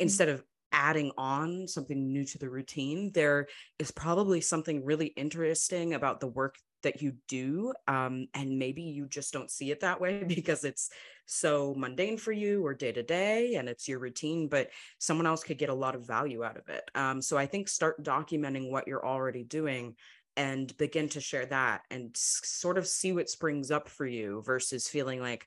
instead 0.00 0.28
of 0.28 0.44
adding 0.72 1.10
on 1.16 1.66
something 1.66 2.12
new 2.12 2.24
to 2.24 2.38
the 2.38 2.50
routine 2.50 3.10
there 3.14 3.46
is 3.78 3.90
probably 3.90 4.42
something 4.42 4.84
really 4.84 5.06
interesting 5.06 5.94
about 5.94 6.20
the 6.20 6.26
work 6.26 6.56
that 6.86 7.02
you 7.02 7.12
do 7.26 7.74
um, 7.88 8.28
and 8.32 8.58
maybe 8.58 8.82
you 8.82 9.06
just 9.06 9.32
don't 9.32 9.50
see 9.50 9.72
it 9.72 9.80
that 9.80 10.00
way 10.00 10.22
because 10.28 10.64
it's 10.64 10.88
so 11.26 11.74
mundane 11.76 12.16
for 12.16 12.30
you 12.30 12.64
or 12.64 12.72
day 12.72 12.92
to 12.92 13.02
day 13.02 13.56
and 13.56 13.68
it's 13.68 13.88
your 13.88 13.98
routine 13.98 14.46
but 14.46 14.70
someone 14.98 15.26
else 15.26 15.42
could 15.42 15.58
get 15.58 15.68
a 15.68 15.74
lot 15.74 15.96
of 15.96 16.06
value 16.06 16.44
out 16.44 16.56
of 16.56 16.68
it. 16.68 16.88
Um, 16.94 17.20
so 17.20 17.36
i 17.36 17.46
think 17.46 17.68
start 17.68 18.02
documenting 18.02 18.70
what 18.70 18.86
you're 18.86 19.04
already 19.04 19.42
doing 19.42 19.96
and 20.36 20.76
begin 20.76 21.08
to 21.08 21.20
share 21.20 21.46
that 21.46 21.80
and 21.90 22.10
sort 22.14 22.78
of 22.78 22.86
see 22.86 23.12
what 23.12 23.28
springs 23.28 23.70
up 23.70 23.88
for 23.88 24.06
you 24.06 24.42
versus 24.44 24.86
feeling 24.86 25.20
like 25.20 25.46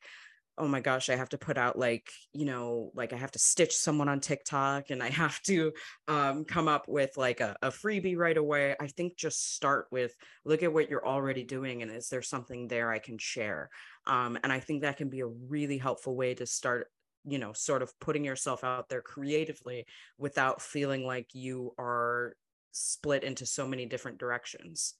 oh 0.59 0.67
my 0.67 0.81
gosh, 0.81 1.09
I 1.09 1.15
have 1.15 1.29
to 1.29 1.37
put 1.37 1.57
out 1.57 1.79
like, 1.79 2.11
you 2.33 2.45
know, 2.45 2.91
like 2.93 3.13
I 3.13 3.15
have 3.15 3.31
to 3.31 3.39
stitch 3.39 3.75
someone 3.75 4.09
on 4.09 4.19
TikTok 4.19 4.89
and 4.89 5.01
I 5.01 5.09
have 5.09 5.41
to 5.43 5.71
um, 6.07 6.45
come 6.45 6.67
up 6.67 6.87
with 6.87 7.11
like 7.17 7.39
a, 7.39 7.55
a 7.61 7.69
freebie 7.69 8.17
right 8.17 8.37
away. 8.37 8.75
I 8.79 8.87
think 8.87 9.17
just 9.17 9.55
start 9.55 9.87
with 9.91 10.13
look 10.45 10.61
at 10.61 10.73
what 10.73 10.89
you're 10.89 11.07
already 11.07 11.43
doing 11.43 11.81
and 11.81 11.91
is 11.91 12.09
there 12.09 12.21
something 12.21 12.67
there 12.67 12.91
I 12.91 12.99
can 12.99 13.17
share? 13.17 13.69
Um, 14.05 14.37
and 14.43 14.51
I 14.51 14.59
think 14.59 14.81
that 14.81 14.97
can 14.97 15.09
be 15.09 15.21
a 15.21 15.27
really 15.27 15.77
helpful 15.77 16.15
way 16.15 16.33
to 16.35 16.45
start 16.45 16.87
you 17.25 17.37
know 17.37 17.51
sort 17.51 17.81
of 17.81 17.91
putting 17.99 18.23
yourself 18.23 18.63
out 18.63 18.87
there 18.87 19.01
creatively 19.01 19.85
without 20.17 20.61
feeling 20.61 21.05
like 21.05 21.27
you 21.33 21.73
are 21.77 22.33
split 22.71 23.25
into 23.25 23.45
so 23.45 23.67
many 23.67 23.85
different 23.85 24.17
directions 24.17 24.95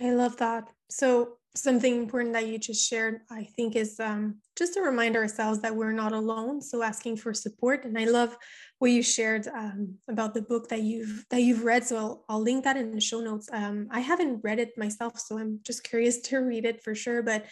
I 0.00 0.10
love 0.12 0.36
that. 0.38 0.68
So, 0.90 1.38
something 1.56 1.96
important 1.96 2.34
that 2.34 2.46
you 2.46 2.58
just 2.58 2.88
shared, 2.88 3.20
I 3.30 3.44
think, 3.44 3.76
is 3.76 3.98
um, 3.98 4.36
just 4.56 4.74
to 4.74 4.80
remind 4.80 5.16
ourselves 5.16 5.60
that 5.62 5.74
we're 5.74 5.92
not 5.92 6.12
alone. 6.12 6.60
So, 6.60 6.82
asking 6.82 7.16
for 7.16 7.32
support. 7.34 7.84
And 7.84 7.98
I 7.98 8.04
love 8.04 8.36
what 8.78 8.90
you 8.90 9.02
shared 9.02 9.48
um, 9.48 9.94
about 10.08 10.34
the 10.34 10.42
book 10.42 10.68
that 10.68 10.82
you've 10.82 11.24
that 11.30 11.40
you've 11.40 11.64
read. 11.64 11.84
So, 11.84 11.96
I'll, 11.96 12.24
I'll 12.28 12.42
link 12.42 12.64
that 12.64 12.76
in 12.76 12.92
the 12.92 13.00
show 13.00 13.20
notes. 13.20 13.48
Um, 13.52 13.88
I 13.90 14.00
haven't 14.00 14.44
read 14.44 14.58
it 14.58 14.76
myself, 14.76 15.18
so 15.18 15.38
I'm 15.38 15.60
just 15.64 15.84
curious 15.84 16.20
to 16.28 16.38
read 16.38 16.64
it 16.64 16.82
for 16.82 16.94
sure. 16.94 17.22
But 17.22 17.46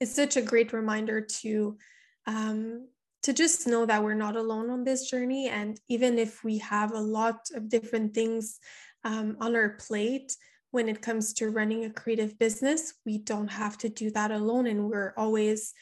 it's 0.00 0.14
such 0.14 0.36
a 0.36 0.42
great 0.42 0.72
reminder 0.72 1.20
to 1.20 1.76
um, 2.26 2.88
to 3.22 3.32
just 3.32 3.66
know 3.66 3.86
that 3.86 4.04
we're 4.04 4.14
not 4.14 4.36
alone 4.36 4.70
on 4.70 4.84
this 4.84 5.10
journey. 5.10 5.48
And 5.48 5.80
even 5.88 6.18
if 6.18 6.44
we 6.44 6.58
have 6.58 6.92
a 6.92 7.00
lot 7.00 7.40
of 7.54 7.68
different 7.68 8.14
things 8.14 8.60
um, 9.04 9.36
on 9.40 9.56
our 9.56 9.70
plate 9.70 10.36
when 10.76 10.90
it 10.90 11.00
comes 11.00 11.32
to 11.32 11.48
running 11.48 11.86
a 11.86 11.90
creative 11.90 12.38
business, 12.38 12.92
we 13.06 13.16
don't 13.16 13.48
have 13.48 13.78
to 13.78 13.88
do 13.88 14.10
that 14.10 14.30
alone. 14.30 14.66
And 14.66 14.90
we're 14.90 15.14
always 15.16 15.72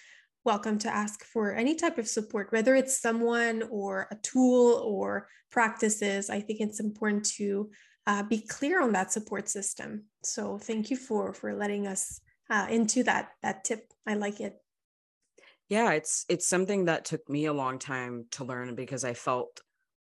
welcome 0.45 0.79
to 0.79 0.89
ask 0.89 1.25
for 1.25 1.53
any 1.53 1.75
type 1.75 1.99
of 1.99 2.07
support, 2.07 2.53
whether 2.53 2.77
it's 2.77 3.01
someone 3.01 3.65
or 3.73 4.07
a 4.13 4.17
tool 4.23 4.81
or 4.87 5.27
practices. 5.51 6.31
I 6.31 6.39
think 6.39 6.61
it's 6.61 6.79
important 6.79 7.25
to 7.39 7.73
uh, 8.07 8.23
be 8.23 8.39
clear 8.39 8.81
on 8.81 8.93
that 8.93 9.11
support 9.11 9.49
system. 9.49 10.05
So 10.23 10.59
thank 10.59 10.93
you 10.93 10.97
for 10.97 11.33
for 11.33 11.53
letting 11.55 11.89
us 11.89 12.21
uh, 12.49 12.69
into 12.71 13.03
that 13.03 13.31
that 13.43 13.65
tip. 13.65 13.93
I 14.07 14.15
like 14.15 14.39
it. 14.39 14.55
Yeah, 15.69 15.91
it's 15.91 16.25
it's 16.29 16.47
something 16.47 16.85
that 16.85 17.05
took 17.05 17.29
me 17.29 17.47
a 17.47 17.53
long 17.53 17.81
time 17.81 18.27
to 18.33 18.45
learn 18.45 18.77
because 18.77 19.03
I 19.05 19.15
felt 19.15 19.61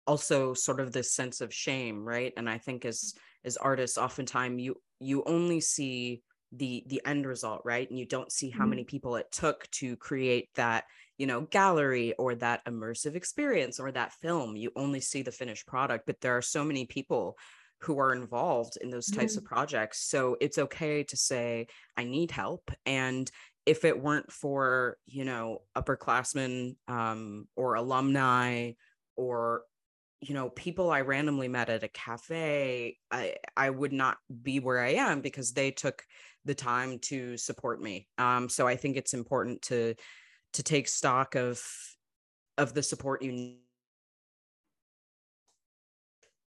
also 0.10 0.56
sort 0.56 0.80
of 0.80 0.92
this 0.92 1.14
sense 1.14 1.40
of 1.40 1.54
shame 1.54 2.04
right 2.04 2.34
and 2.36 2.50
i 2.50 2.58
think 2.58 2.84
as 2.84 3.14
as 3.46 3.58
artists 3.58 3.98
oftentimes 3.98 4.62
you 4.62 4.76
you 5.00 5.24
only 5.26 5.62
see 5.62 6.22
the 6.52 6.84
the 6.88 7.02
end 7.06 7.26
result 7.26 7.62
right 7.64 7.90
and 7.90 8.00
you 8.00 8.06
don't 8.06 8.32
see 8.32 8.50
how 8.50 8.62
mm-hmm. 8.62 8.72
many 8.72 8.84
people 8.84 9.16
it 9.16 9.32
took 9.32 9.70
to 9.72 9.96
create 9.98 10.50
that 10.56 10.86
you 11.18 11.28
know 11.28 11.42
gallery 11.42 12.14
or 12.14 12.36
that 12.36 12.66
immersive 12.66 13.16
experience 13.16 13.80
or 13.80 13.92
that 13.92 14.14
film 14.14 14.56
you 14.56 14.72
only 14.76 15.00
see 15.00 15.22
the 15.22 15.32
finished 15.32 15.68
product 15.68 16.06
but 16.08 16.20
there 16.22 16.36
are 16.36 16.42
so 16.42 16.64
many 16.64 16.86
people 16.86 17.38
who 17.82 18.00
are 18.00 18.14
involved 18.14 18.78
in 18.82 18.90
those 18.90 19.08
types 19.08 19.34
mm-hmm. 19.34 19.46
of 19.46 19.50
projects 19.50 20.10
so 20.10 20.36
it's 20.42 20.58
okay 20.58 21.04
to 21.04 21.16
say 21.16 21.68
i 21.98 22.04
need 22.04 22.32
help 22.32 22.72
and 22.86 23.32
if 23.66 23.86
it 23.86 24.02
weren't 24.02 24.32
for 24.32 24.98
you 25.06 25.24
know 25.24 25.60
upperclassmen 25.78 26.76
um, 26.88 27.48
or 27.56 27.76
alumni 27.76 28.72
or 29.16 29.62
you 30.22 30.34
know 30.34 30.50
people 30.50 30.92
i 30.92 31.02
randomly 31.02 31.48
met 31.48 31.70
at 31.70 31.84
a 31.84 31.88
cafe 31.88 32.98
i 33.10 33.36
i 33.56 33.70
would 33.70 33.94
not 33.94 34.18
be 34.42 34.60
where 34.60 34.80
i 34.80 34.90
am 34.90 35.22
because 35.22 35.54
they 35.54 35.72
took 35.72 36.04
the 36.46 36.56
time 36.56 37.00
to 37.00 37.38
support 37.38 37.82
me. 37.82 38.08
Um 38.18 38.50
so 38.50 38.68
i 38.68 38.76
think 38.76 38.98
it's 38.98 39.14
important 39.14 39.62
to 39.64 39.96
to 40.54 40.64
take 40.64 40.88
stock 40.88 41.36
of 41.36 41.62
of 42.58 42.74
the 42.74 42.84
support 42.84 43.22
you 43.22 43.58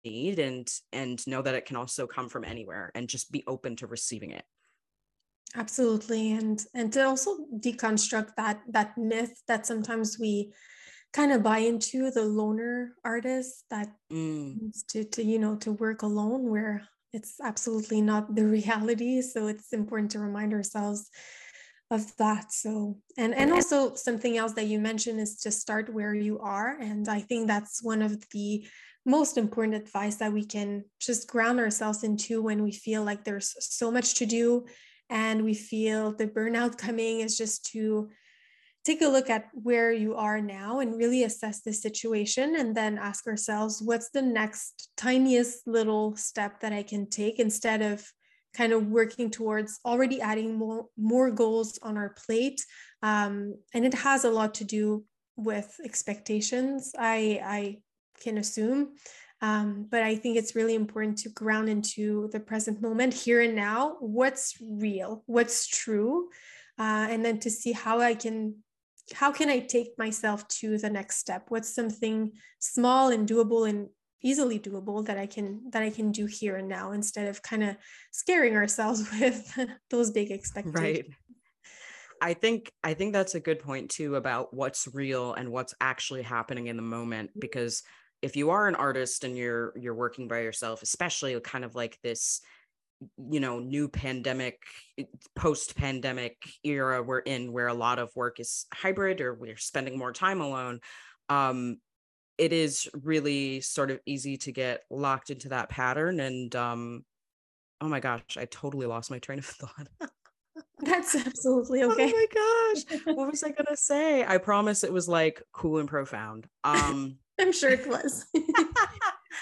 need 0.04 0.38
and 0.38 0.68
and 0.92 1.24
know 1.26 1.42
that 1.42 1.54
it 1.54 1.66
can 1.66 1.76
also 1.76 2.06
come 2.06 2.28
from 2.28 2.44
anywhere 2.44 2.90
and 2.94 3.08
just 3.08 3.30
be 3.30 3.44
open 3.46 3.76
to 3.76 3.86
receiving 3.86 4.32
it. 4.32 4.44
Absolutely. 5.54 6.32
And 6.32 6.62
and 6.74 6.92
to 6.94 7.06
also 7.06 7.36
deconstruct 7.58 8.34
that 8.36 8.62
that 8.68 8.96
myth 8.96 9.42
that 9.46 9.66
sometimes 9.66 10.18
we 10.18 10.52
kind 11.12 11.32
of 11.32 11.42
buy 11.42 11.58
into 11.58 12.10
the 12.10 12.22
loner 12.22 12.94
artist 13.04 13.64
that 13.70 13.88
mm. 14.10 14.56
to 14.88 15.04
to 15.04 15.22
you 15.22 15.38
know 15.38 15.56
to 15.56 15.72
work 15.72 16.02
alone 16.02 16.50
where 16.50 16.88
it's 17.12 17.34
absolutely 17.42 18.00
not 18.00 18.34
the 18.34 18.46
reality. 18.58 19.20
So 19.22 19.46
it's 19.46 19.72
important 19.72 20.10
to 20.12 20.18
remind 20.18 20.52
ourselves 20.52 21.10
of 21.90 22.16
that. 22.16 22.52
So 22.52 22.98
and 23.18 23.34
and 23.34 23.52
also 23.52 23.94
something 23.94 24.36
else 24.36 24.52
that 24.54 24.66
you 24.66 24.78
mentioned 24.78 25.20
is 25.20 25.36
to 25.40 25.50
start 25.50 25.92
where 25.92 26.14
you 26.14 26.38
are. 26.38 26.78
And 26.80 27.08
i 27.08 27.20
think 27.20 27.46
that's 27.46 27.82
one 27.82 28.02
of 28.02 28.28
the 28.30 28.66
most 29.04 29.36
important 29.36 29.82
advice 29.82 30.16
that 30.16 30.32
we 30.32 30.44
can 30.44 30.84
just 31.00 31.28
ground 31.28 31.58
ourselves 31.58 32.04
into 32.04 32.40
when 32.40 32.62
we 32.62 32.72
feel 32.72 33.02
like 33.02 33.24
there's 33.24 33.54
so 33.58 33.90
much 33.90 34.14
to 34.14 34.26
do 34.26 34.64
and 35.10 35.44
we 35.44 35.54
feel 35.54 36.12
the 36.12 36.26
burnout 36.26 36.78
coming 36.78 37.20
is 37.20 37.36
just 37.36 37.66
to 37.72 38.08
take 38.84 39.02
a 39.02 39.08
look 39.08 39.30
at 39.30 39.48
where 39.52 39.92
you 39.92 40.16
are 40.16 40.40
now 40.40 40.80
and 40.80 40.96
really 40.96 41.22
assess 41.22 41.62
the 41.62 41.72
situation 41.72 42.56
and 42.56 42.76
then 42.76 42.98
ask 42.98 43.26
ourselves 43.26 43.80
what's 43.80 44.10
the 44.10 44.22
next 44.22 44.90
tiniest 44.96 45.66
little 45.66 46.16
step 46.16 46.60
that 46.60 46.72
I 46.72 46.82
can 46.82 47.08
take 47.08 47.38
instead 47.38 47.80
of 47.80 48.04
kind 48.54 48.72
of 48.72 48.88
working 48.88 49.30
towards 49.30 49.78
already 49.84 50.20
adding 50.20 50.54
more 50.56 50.86
more 50.96 51.30
goals 51.30 51.78
on 51.82 51.96
our 51.96 52.10
plate? 52.10 52.64
Um, 53.02 53.54
and 53.72 53.84
it 53.84 53.94
has 53.94 54.24
a 54.24 54.30
lot 54.30 54.54
to 54.54 54.64
do 54.64 55.04
with 55.36 55.74
expectations 55.82 56.92
i 56.98 57.40
i 57.44 57.78
can 58.20 58.38
assume. 58.38 58.94
Um, 59.40 59.88
but 59.90 60.02
i 60.02 60.14
think 60.14 60.36
it's 60.36 60.54
really 60.54 60.74
important 60.74 61.18
to 61.18 61.28
ground 61.30 61.68
into 61.68 62.28
the 62.32 62.40
present 62.40 62.80
moment 62.80 63.14
here 63.14 63.40
and 63.40 63.56
now 63.56 63.96
what's 64.00 64.54
real 64.60 65.24
what's 65.26 65.66
true 65.66 66.28
uh, 66.78 67.06
and 67.10 67.24
then 67.24 67.38
to 67.40 67.50
see 67.50 67.72
how 67.72 68.00
i 68.00 68.14
can 68.14 68.54
how 69.14 69.32
can 69.32 69.48
I 69.48 69.60
take 69.60 69.98
myself 69.98 70.46
to 70.48 70.78
the 70.78 70.90
next 70.90 71.18
step? 71.18 71.46
What's 71.48 71.74
something 71.74 72.32
small 72.58 73.10
and 73.10 73.28
doable 73.28 73.68
and 73.68 73.88
easily 74.22 74.58
doable 74.58 75.04
that 75.06 75.18
I 75.18 75.26
can 75.26 75.70
that 75.70 75.82
I 75.82 75.90
can 75.90 76.12
do 76.12 76.26
here 76.26 76.56
and 76.56 76.68
now 76.68 76.92
instead 76.92 77.28
of 77.28 77.42
kind 77.42 77.62
of 77.62 77.76
scaring 78.12 78.56
ourselves 78.56 79.08
with 79.20 79.58
those 79.90 80.10
big 80.10 80.30
expectations. 80.30 80.76
Right. 80.80 81.06
I 82.20 82.34
think 82.34 82.70
I 82.84 82.94
think 82.94 83.12
that's 83.12 83.34
a 83.34 83.40
good 83.40 83.58
point 83.58 83.90
too 83.90 84.14
about 84.14 84.54
what's 84.54 84.88
real 84.92 85.34
and 85.34 85.50
what's 85.50 85.74
actually 85.80 86.22
happening 86.22 86.68
in 86.68 86.76
the 86.76 86.82
moment 86.82 87.30
mm-hmm. 87.30 87.40
because 87.40 87.82
if 88.22 88.36
you 88.36 88.50
are 88.50 88.68
an 88.68 88.76
artist 88.76 89.24
and 89.24 89.36
you're 89.36 89.72
you're 89.76 89.94
working 89.94 90.28
by 90.28 90.40
yourself 90.40 90.82
especially 90.82 91.38
kind 91.40 91.64
of 91.64 91.74
like 91.74 91.98
this 92.04 92.40
you 93.30 93.40
know 93.40 93.58
new 93.58 93.88
pandemic 93.88 94.60
post 95.34 95.76
pandemic 95.76 96.36
era 96.64 97.02
we're 97.02 97.18
in 97.18 97.52
where 97.52 97.68
a 97.68 97.74
lot 97.74 97.98
of 97.98 98.10
work 98.14 98.40
is 98.40 98.66
hybrid 98.72 99.20
or 99.20 99.34
we're 99.34 99.56
spending 99.56 99.98
more 99.98 100.12
time 100.12 100.40
alone 100.40 100.80
um 101.28 101.78
it 102.38 102.52
is 102.52 102.88
really 103.02 103.60
sort 103.60 103.90
of 103.90 104.00
easy 104.06 104.36
to 104.36 104.52
get 104.52 104.82
locked 104.90 105.30
into 105.30 105.50
that 105.50 105.68
pattern 105.68 106.20
and 106.20 106.54
um 106.56 107.04
oh 107.80 107.88
my 107.88 108.00
gosh 108.00 108.36
i 108.36 108.44
totally 108.46 108.86
lost 108.86 109.10
my 109.10 109.18
train 109.18 109.38
of 109.38 109.46
thought 109.46 109.88
That's 110.80 111.14
absolutely 111.14 111.82
okay. 111.84 112.12
Oh 112.12 112.74
my 112.74 112.74
gosh. 112.74 113.16
What 113.16 113.30
was 113.30 113.42
I 113.42 113.48
going 113.58 113.66
to 113.68 113.76
say? 113.76 114.24
I 114.26 114.38
promise 114.38 114.82
it 114.84 114.92
was 114.92 115.08
like 115.08 115.42
cool 115.52 115.78
and 115.78 115.88
profound. 115.88 116.46
Um 116.64 117.18
I'm 117.40 117.52
sure 117.52 117.70
it 117.70 117.88
was. 117.88 118.26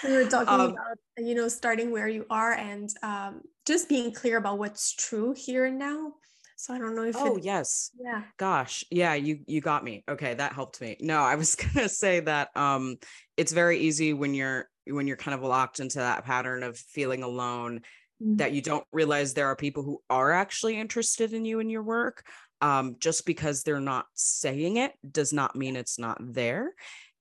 We 0.03 0.13
were 0.13 0.25
talking 0.25 0.47
um, 0.49 0.71
about 0.71 0.97
you 1.17 1.35
know 1.35 1.47
starting 1.47 1.91
where 1.91 2.07
you 2.07 2.25
are 2.29 2.53
and 2.53 2.89
um, 3.03 3.41
just 3.65 3.89
being 3.89 4.13
clear 4.13 4.37
about 4.37 4.59
what's 4.59 4.93
true 4.93 5.33
here 5.37 5.65
and 5.65 5.77
now. 5.77 6.13
So 6.55 6.75
i 6.75 6.77
don't 6.77 6.95
know 6.95 7.05
if 7.05 7.15
oh 7.17 7.37
it, 7.37 7.43
yes. 7.43 7.89
Yeah. 7.99 8.21
Gosh. 8.37 8.83
Yeah 8.91 9.15
you 9.15 9.39
you 9.47 9.61
got 9.61 9.83
me. 9.83 10.03
Okay 10.07 10.35
that 10.35 10.53
helped 10.53 10.79
me. 10.79 10.97
No 10.99 11.19
i 11.19 11.35
was 11.35 11.55
gonna 11.73 11.89
say 11.89 12.19
that 12.19 12.55
um 12.55 12.97
it's 13.35 13.51
very 13.51 13.79
easy 13.79 14.13
when 14.13 14.35
you're 14.35 14.69
when 14.85 15.07
you're 15.07 15.17
kind 15.17 15.33
of 15.33 15.41
locked 15.41 15.79
into 15.79 15.97
that 15.97 16.23
pattern 16.23 16.61
of 16.61 16.77
feeling 16.77 17.23
alone 17.23 17.81
mm-hmm. 18.21 18.35
that 18.37 18.51
you 18.51 18.61
don't 18.61 18.85
realize 18.91 19.33
there 19.33 19.47
are 19.47 19.55
people 19.55 19.81
who 19.81 20.01
are 20.09 20.31
actually 20.31 20.79
interested 20.79 21.33
in 21.33 21.45
you 21.45 21.59
and 21.59 21.71
your 21.71 21.83
work. 21.83 22.25
Um, 22.61 22.97
just 22.99 23.25
because 23.25 23.63
they're 23.63 23.79
not 23.79 24.05
saying 24.13 24.77
it 24.77 24.91
does 25.09 25.33
not 25.33 25.55
mean 25.55 25.75
it's 25.75 25.97
not 25.97 26.19
there 26.21 26.75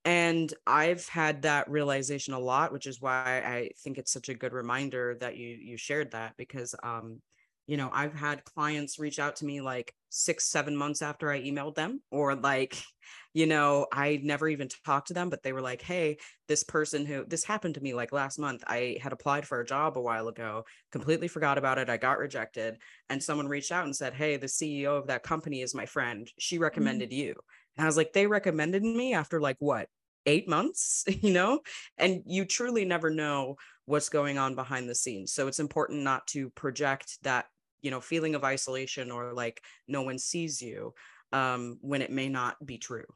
and 0.05 0.55
i've 0.67 1.07
had 1.09 1.43
that 1.43 1.71
realization 1.71 2.33
a 2.33 2.39
lot 2.39 2.73
which 2.73 2.87
is 2.87 3.01
why 3.01 3.43
i 3.45 3.71
think 3.83 3.99
it's 3.99 4.13
such 4.13 4.29
a 4.29 4.35
good 4.35 4.53
reminder 4.53 5.17
that 5.21 5.37
you 5.37 5.49
you 5.49 5.77
shared 5.77 6.11
that 6.13 6.35
because 6.37 6.75
um 6.83 7.21
you 7.67 7.77
know 7.77 7.91
i've 7.93 8.15
had 8.15 8.45
clients 8.45 8.99
reach 8.99 9.19
out 9.19 9.37
to 9.37 9.45
me 9.45 9.61
like 9.61 9.95
six 10.09 10.49
seven 10.49 10.75
months 10.75 11.03
after 11.03 11.31
i 11.31 11.41
emailed 11.41 11.75
them 11.75 12.01
or 12.11 12.35
like 12.35 12.83
you 13.35 13.47
know 13.47 13.87
i 13.93 14.19
never 14.25 14.49
even 14.49 14.69
talked 14.85 15.09
to 15.09 15.15
them 15.15 15.29
but 15.29 15.43
they 15.43 15.53
were 15.53 15.61
like 15.61 15.83
hey 15.83 16.17
this 16.49 16.65
person 16.65 17.05
who 17.05 17.25
this 17.27 17.45
happened 17.45 17.75
to 17.75 17.81
me 17.81 17.93
like 17.95 18.11
last 18.11 18.39
month 18.39 18.65
i 18.67 18.97
had 19.01 19.13
applied 19.13 19.47
for 19.47 19.61
a 19.61 19.67
job 19.67 19.97
a 19.97 20.01
while 20.01 20.29
ago 20.29 20.65
completely 20.91 21.29
forgot 21.29 21.59
about 21.59 21.79
it 21.79 21.91
i 21.91 21.97
got 21.97 22.19
rejected 22.19 22.77
and 23.11 23.23
someone 23.23 23.47
reached 23.47 23.71
out 23.71 23.85
and 23.85 23.95
said 23.95 24.15
hey 24.15 24.37
the 24.37 24.47
ceo 24.47 24.99
of 24.99 25.07
that 25.07 25.23
company 25.23 25.61
is 25.61 25.75
my 25.75 25.87
friend 25.87 26.29
she 26.39 26.57
mm-hmm. 26.57 26.65
recommended 26.65 27.11
mm-hmm. 27.11 27.27
you 27.27 27.35
and 27.81 27.87
I 27.87 27.88
was 27.88 27.97
like, 27.97 28.12
they 28.12 28.27
recommended 28.27 28.83
me 28.83 29.14
after 29.14 29.40
like 29.40 29.57
what, 29.59 29.88
eight 30.27 30.47
months, 30.47 31.03
you 31.23 31.33
know? 31.33 31.61
And 31.97 32.23
you 32.27 32.45
truly 32.45 32.85
never 32.85 33.09
know 33.09 33.57
what's 33.87 34.11
going 34.11 34.37
on 34.37 34.55
behind 34.55 34.87
the 34.87 34.95
scenes. 34.95 35.33
So 35.33 35.49
it's 35.49 35.61
important 35.61 36.03
not 36.03 36.27
to 36.29 36.51
project 36.51 37.16
that, 37.23 37.47
you 37.81 37.90
know, 37.90 38.03
feeling 38.03 38.35
of 38.35 38.45
isolation 38.45 39.11
or 39.11 39.33
like 39.33 39.62
no 39.88 40.03
one 40.03 40.19
sees 40.19 40.61
you 40.61 40.93
um, 41.33 41.79
when 41.81 42.03
it 42.03 42.12
may 42.12 42.29
not 42.29 42.55
be 42.66 42.77
true. 42.77 43.07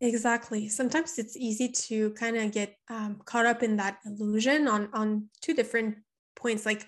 Exactly. 0.00 0.70
Sometimes 0.70 1.18
it's 1.18 1.36
easy 1.36 1.68
to 1.68 2.10
kind 2.12 2.38
of 2.38 2.52
get 2.52 2.76
um, 2.88 3.20
caught 3.26 3.44
up 3.44 3.62
in 3.62 3.76
that 3.76 3.98
illusion 4.06 4.66
on 4.66 4.88
on 4.94 5.28
two 5.42 5.52
different 5.52 5.96
points. 6.36 6.64
Like 6.64 6.86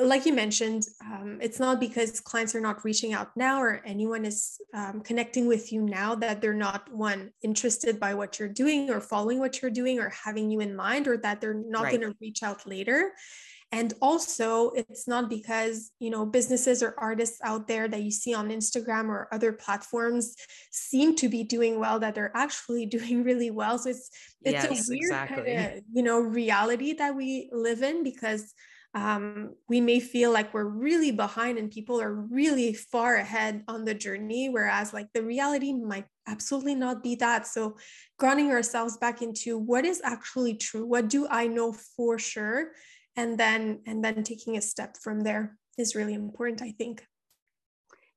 like 0.00 0.24
you 0.24 0.32
mentioned, 0.32 0.86
um, 1.04 1.38
it's 1.42 1.60
not 1.60 1.78
because 1.78 2.18
clients 2.20 2.54
are 2.54 2.60
not 2.60 2.84
reaching 2.84 3.12
out 3.12 3.36
now 3.36 3.60
or 3.60 3.82
anyone 3.84 4.24
is 4.24 4.58
um, 4.72 5.02
connecting 5.02 5.46
with 5.46 5.70
you 5.70 5.82
now 5.82 6.14
that 6.14 6.40
they're 6.40 6.54
not 6.54 6.90
one 6.92 7.30
interested 7.42 8.00
by 8.00 8.14
what 8.14 8.38
you're 8.38 8.48
doing 8.48 8.90
or 8.90 9.00
following 9.00 9.38
what 9.38 9.60
you're 9.60 9.70
doing 9.70 9.98
or 9.98 10.08
having 10.08 10.50
you 10.50 10.60
in 10.60 10.74
mind 10.74 11.06
or 11.06 11.18
that 11.18 11.40
they're 11.40 11.62
not 11.66 11.84
right. 11.84 12.00
going 12.00 12.10
to 12.10 12.16
reach 12.20 12.42
out 12.42 12.66
later. 12.66 13.12
And 13.70 13.94
also, 14.02 14.70
it's 14.70 15.08
not 15.08 15.30
because 15.30 15.92
you 15.98 16.10
know 16.10 16.26
businesses 16.26 16.82
or 16.82 16.94
artists 16.98 17.38
out 17.42 17.66
there 17.66 17.88
that 17.88 18.02
you 18.02 18.10
see 18.10 18.34
on 18.34 18.50
Instagram 18.50 19.08
or 19.08 19.28
other 19.32 19.50
platforms 19.50 20.36
seem 20.70 21.16
to 21.16 21.28
be 21.28 21.42
doing 21.42 21.80
well 21.80 21.98
that 22.00 22.14
they're 22.14 22.36
actually 22.36 22.84
doing 22.96 23.24
really 23.24 23.50
well. 23.50 23.78
So 23.78 23.90
it's 23.90 24.10
it's 24.42 24.64
yes, 24.64 24.88
a 24.88 24.92
weird 24.92 25.02
exactly. 25.04 25.54
kind 25.54 25.78
of 25.78 25.84
you 25.90 26.02
know 26.02 26.20
reality 26.20 26.92
that 26.94 27.16
we 27.16 27.48
live 27.50 27.82
in 27.82 28.04
because 28.04 28.52
um, 28.94 29.54
we 29.68 29.80
may 29.80 30.00
feel 30.00 30.32
like 30.32 30.52
we're 30.52 30.64
really 30.64 31.12
behind 31.12 31.58
and 31.58 31.70
people 31.70 32.00
are 32.00 32.12
really 32.12 32.74
far 32.74 33.16
ahead 33.16 33.64
on 33.66 33.84
the 33.84 33.94
journey 33.94 34.48
whereas 34.50 34.92
like 34.92 35.08
the 35.14 35.22
reality 35.22 35.72
might 35.72 36.04
absolutely 36.28 36.74
not 36.74 37.02
be 37.02 37.14
that. 37.16 37.46
So 37.46 37.76
grounding 38.22 38.50
ourselves 38.52 38.96
back 38.98 39.20
into 39.20 39.58
what 39.58 39.84
is 39.84 40.00
actually 40.04 40.54
true 40.54 40.86
what 40.86 41.08
do 41.08 41.26
i 41.28 41.44
know 41.48 41.72
for 41.72 42.20
sure 42.20 42.70
and 43.16 43.36
then 43.36 43.80
and 43.84 44.04
then 44.04 44.22
taking 44.22 44.56
a 44.56 44.62
step 44.62 44.96
from 45.02 45.22
there 45.22 45.56
is 45.76 45.96
really 45.96 46.14
important 46.14 46.62
i 46.62 46.70
think 46.70 47.04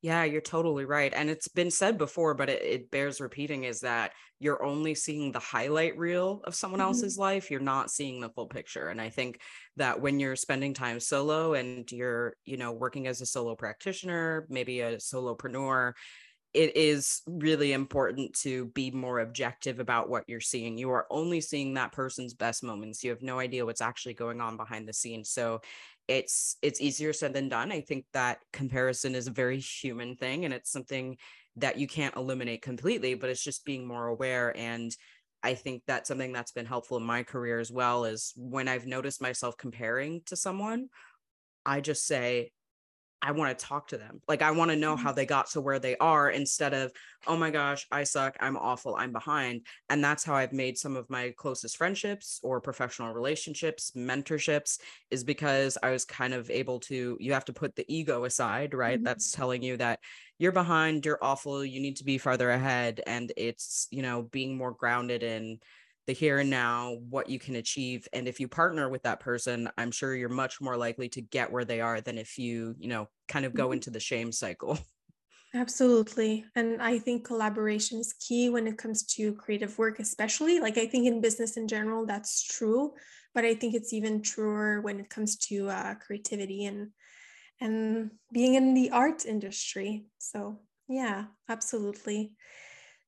Yeah, 0.05 0.23
you're 0.23 0.39
totally 0.41 0.85
right. 0.85 1.11
And 1.15 1.31
it's 1.31 1.47
been 1.47 1.71
said 1.71 1.97
before, 1.97 2.35
but 2.35 2.47
it, 2.47 2.61
it 2.61 2.91
bears 2.91 3.19
repeating 3.19 3.63
is 3.63 3.79
that 3.79 4.13
you're 4.39 4.61
only 4.63 4.93
seeing 4.93 5.31
the 5.31 5.39
highlight 5.39 5.97
reel 5.97 6.41
of 6.43 6.53
someone 6.53 6.79
Mhm. 6.79 6.81
else's 6.81 7.17
life. 7.17 7.49
You're 7.49 7.59
not 7.59 7.89
seeing 7.89 8.19
the 8.19 8.29
full 8.29 8.47
picture. 8.47 8.89
And 8.89 9.01
I 9.01 9.09
think 9.09 9.41
that 9.77 10.01
when 10.01 10.19
you're 10.19 10.35
spending 10.35 10.75
time 10.75 10.99
solo 10.99 11.55
and 11.55 11.91
you're, 11.91 12.35
you 12.45 12.55
know, 12.57 12.71
working 12.71 13.07
as 13.07 13.19
a 13.21 13.25
solo 13.25 13.55
practitioner, 13.55 14.45
maybe 14.47 14.81
a 14.81 14.97
solopreneur, 14.97 15.93
it 16.53 16.77
is 16.77 17.21
really 17.27 17.73
important 17.73 18.33
to 18.33 18.67
be 18.67 18.89
more 18.89 19.19
objective 19.19 19.79
about 19.79 20.07
what 20.09 20.23
you're 20.29 20.39
seeing. 20.39 20.77
You 20.77 20.89
are 20.91 21.05
only 21.09 21.41
seeing 21.41 21.73
that 21.73 21.91
person's 21.91 22.33
best 22.33 22.63
moments. 22.63 23.03
You 23.03 23.09
have 23.09 23.21
no 23.21 23.39
idea 23.39 23.65
what's 23.65 23.81
actually 23.81 24.13
going 24.13 24.39
on 24.39 24.55
behind 24.55 24.87
the 24.87 24.93
scenes. 24.93 25.29
So 25.29 25.59
it's 26.07 26.57
it's 26.61 26.81
easier 26.81 27.13
said 27.13 27.33
than 27.33 27.49
done. 27.49 27.71
I 27.71 27.81
think 27.81 28.05
that 28.13 28.39
comparison 28.53 29.15
is 29.15 29.27
a 29.27 29.31
very 29.31 29.59
human 29.59 30.15
thing 30.15 30.45
and 30.45 30.53
it's 30.53 30.71
something 30.71 31.17
that 31.57 31.77
you 31.77 31.87
can't 31.87 32.15
eliminate 32.15 32.61
completely, 32.61 33.13
but 33.15 33.29
it's 33.29 33.43
just 33.43 33.65
being 33.65 33.87
more 33.87 34.07
aware 34.07 34.55
and 34.57 34.95
I 35.45 35.53
think 35.53 35.83
that's 35.85 36.07
something 36.07 36.33
that's 36.33 36.51
been 36.51 36.65
helpful 36.65 36.97
in 36.97 37.03
my 37.03 37.21
career 37.21 37.59
as 37.59 37.71
well 37.71 38.05
is 38.05 38.33
when 38.35 38.67
I've 38.67 38.87
noticed 38.87 39.21
myself 39.21 39.55
comparing 39.57 40.21
to 40.25 40.35
someone, 40.35 40.87
I 41.63 41.81
just 41.81 42.07
say, 42.07 42.51
I 43.25 43.31
want 43.31 43.57
to 43.57 43.65
talk 43.65 43.87
to 43.87 43.97
them. 43.97 44.21
Like 44.27 44.43
I 44.43 44.51
want 44.51 44.69
to 44.69 44.77
know 44.77 44.95
how 44.95 45.11
Mhm. 45.11 45.13
they 45.13 45.25
got 45.25 45.49
to 45.51 45.61
where 45.61 45.79
they 45.79 45.97
are 45.97 46.29
instead 46.29 46.75
of, 46.75 46.91
oh 47.25 47.35
my 47.35 47.49
gosh, 47.49 47.87
I 47.91 48.03
suck, 48.03 48.37
I'm 48.39 48.55
awful, 48.55 48.95
I'm 48.95 49.11
behind. 49.11 49.65
And 49.89 50.03
that's 50.03 50.23
how 50.23 50.35
I've 50.35 50.53
made 50.53 50.77
some 50.77 50.95
of 50.95 51.09
my 51.09 51.33
closest 51.35 51.77
friendships 51.77 52.39
or 52.43 52.61
professional 52.61 53.13
relationships, 53.13 53.91
mentorships, 53.95 54.79
is 55.09 55.23
because 55.23 55.75
I 55.81 55.89
was 55.89 56.05
kind 56.05 56.35
of 56.35 56.51
able 56.51 56.79
to, 56.81 57.17
you 57.19 57.33
have 57.33 57.45
to 57.45 57.53
put 57.53 57.75
the 57.75 57.85
ego 57.93 58.25
aside, 58.25 58.75
right? 58.75 58.99
Mhm. 58.99 59.03
That's 59.03 59.31
telling 59.31 59.63
you 59.63 59.77
that 59.77 60.01
you're 60.37 60.51
behind, 60.51 61.05
you're 61.05 61.23
awful, 61.23 61.65
you 61.65 61.79
need 61.79 61.95
to 61.97 62.03
be 62.03 62.17
farther 62.19 62.51
ahead. 62.51 63.01
And 63.07 63.31
it's, 63.37 63.87
you 63.91 64.01
know, 64.03 64.21
being 64.21 64.55
more 64.57 64.71
grounded 64.73 65.23
in 65.23 65.59
the 66.07 66.13
here 66.13 66.39
and 66.39 66.49
now, 66.49 66.95
what 67.09 67.29
you 67.29 67.39
can 67.39 67.55
achieve. 67.55 68.07
And 68.13 68.27
if 68.27 68.39
you 68.39 68.47
partner 68.47 68.89
with 68.89 69.03
that 69.03 69.19
person, 69.19 69.69
I'm 69.77 69.91
sure 69.91 70.15
you're 70.15 70.29
much 70.29 70.61
more 70.61 70.77
likely 70.77 71.09
to 71.09 71.21
get 71.21 71.51
where 71.51 71.65
they 71.65 71.81
are 71.81 72.01
than 72.01 72.17
if 72.17 72.37
you, 72.37 72.75
you 72.77 72.87
know, 72.87 73.09
kind 73.27 73.45
of 73.45 73.53
go 73.55 73.71
Mhm. 73.71 73.73
into 73.73 73.89
the 73.89 73.99
shame 73.99 74.31
cycle. 74.31 74.77
Absolutely. 75.53 76.45
And 76.53 76.81
I 76.81 76.99
think 76.99 77.25
collaboration 77.25 77.97
is 77.99 78.13
key 78.13 78.49
when 78.49 78.67
it 78.67 78.77
comes 78.77 79.05
to 79.15 79.33
creative 79.35 79.77
work, 79.77 79.99
especially. 79.99 80.59
Like, 80.59 80.77
I 80.77 80.85
think 80.85 81.07
in 81.07 81.21
business 81.21 81.55
in 81.55 81.67
general, 81.69 82.05
that's 82.05 82.43
true. 82.43 82.93
But 83.33 83.45
I 83.45 83.55
think 83.55 83.73
it's 83.73 83.93
even 83.93 84.21
truer 84.21 84.81
when 84.81 84.99
it 84.99 85.09
comes 85.09 85.37
to 85.47 85.69
uh, 85.69 85.95
creativity 85.95 86.65
and 86.65 86.91
and 87.61 88.11
being 88.33 88.55
in 88.55 88.73
the 88.75 88.91
art 88.91 89.25
industry. 89.25 90.07
So, 90.19 90.61
yeah, 90.89 91.27
absolutely. 91.49 92.35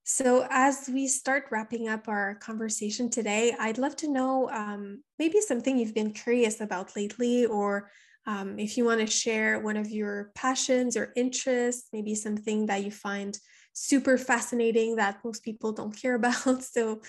So, 0.10 0.48
as 0.50 0.88
we 0.88 1.06
start 1.10 1.48
wrapping 1.52 1.90
up 1.90 2.08
our 2.08 2.36
conversation 2.36 3.10
today, 3.10 3.54
I'd 3.60 3.78
love 3.78 3.98
to 3.98 4.08
know 4.08 4.50
um, 4.52 5.04
maybe 5.20 5.42
something 5.42 5.78
you've 5.78 5.94
been 5.94 6.14
curious 6.14 6.62
about 6.62 6.96
lately, 6.96 7.46
or 7.46 7.92
um, 8.26 8.58
if 8.58 8.78
you 8.78 8.86
want 8.86 9.02
to 9.02 9.08
share 9.08 9.60
one 9.60 9.76
of 9.76 9.92
your 9.92 10.32
passions 10.34 10.96
or 10.96 11.12
interests, 11.18 11.90
maybe 11.92 12.16
something 12.16 12.68
that 12.68 12.86
you 12.86 12.92
find 12.92 13.38
super 13.74 14.18
fascinating 14.18 14.96
that 14.96 15.20
most 15.26 15.44
people 15.44 15.74
don't 15.74 15.92
care 15.96 16.16
about. 16.22 16.64
So, 16.64 17.02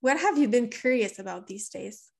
what 0.00 0.18
have 0.18 0.36
you 0.36 0.48
been 0.48 0.68
curious 0.68 1.20
about 1.20 1.46
these 1.46 1.68
days? 1.68 2.10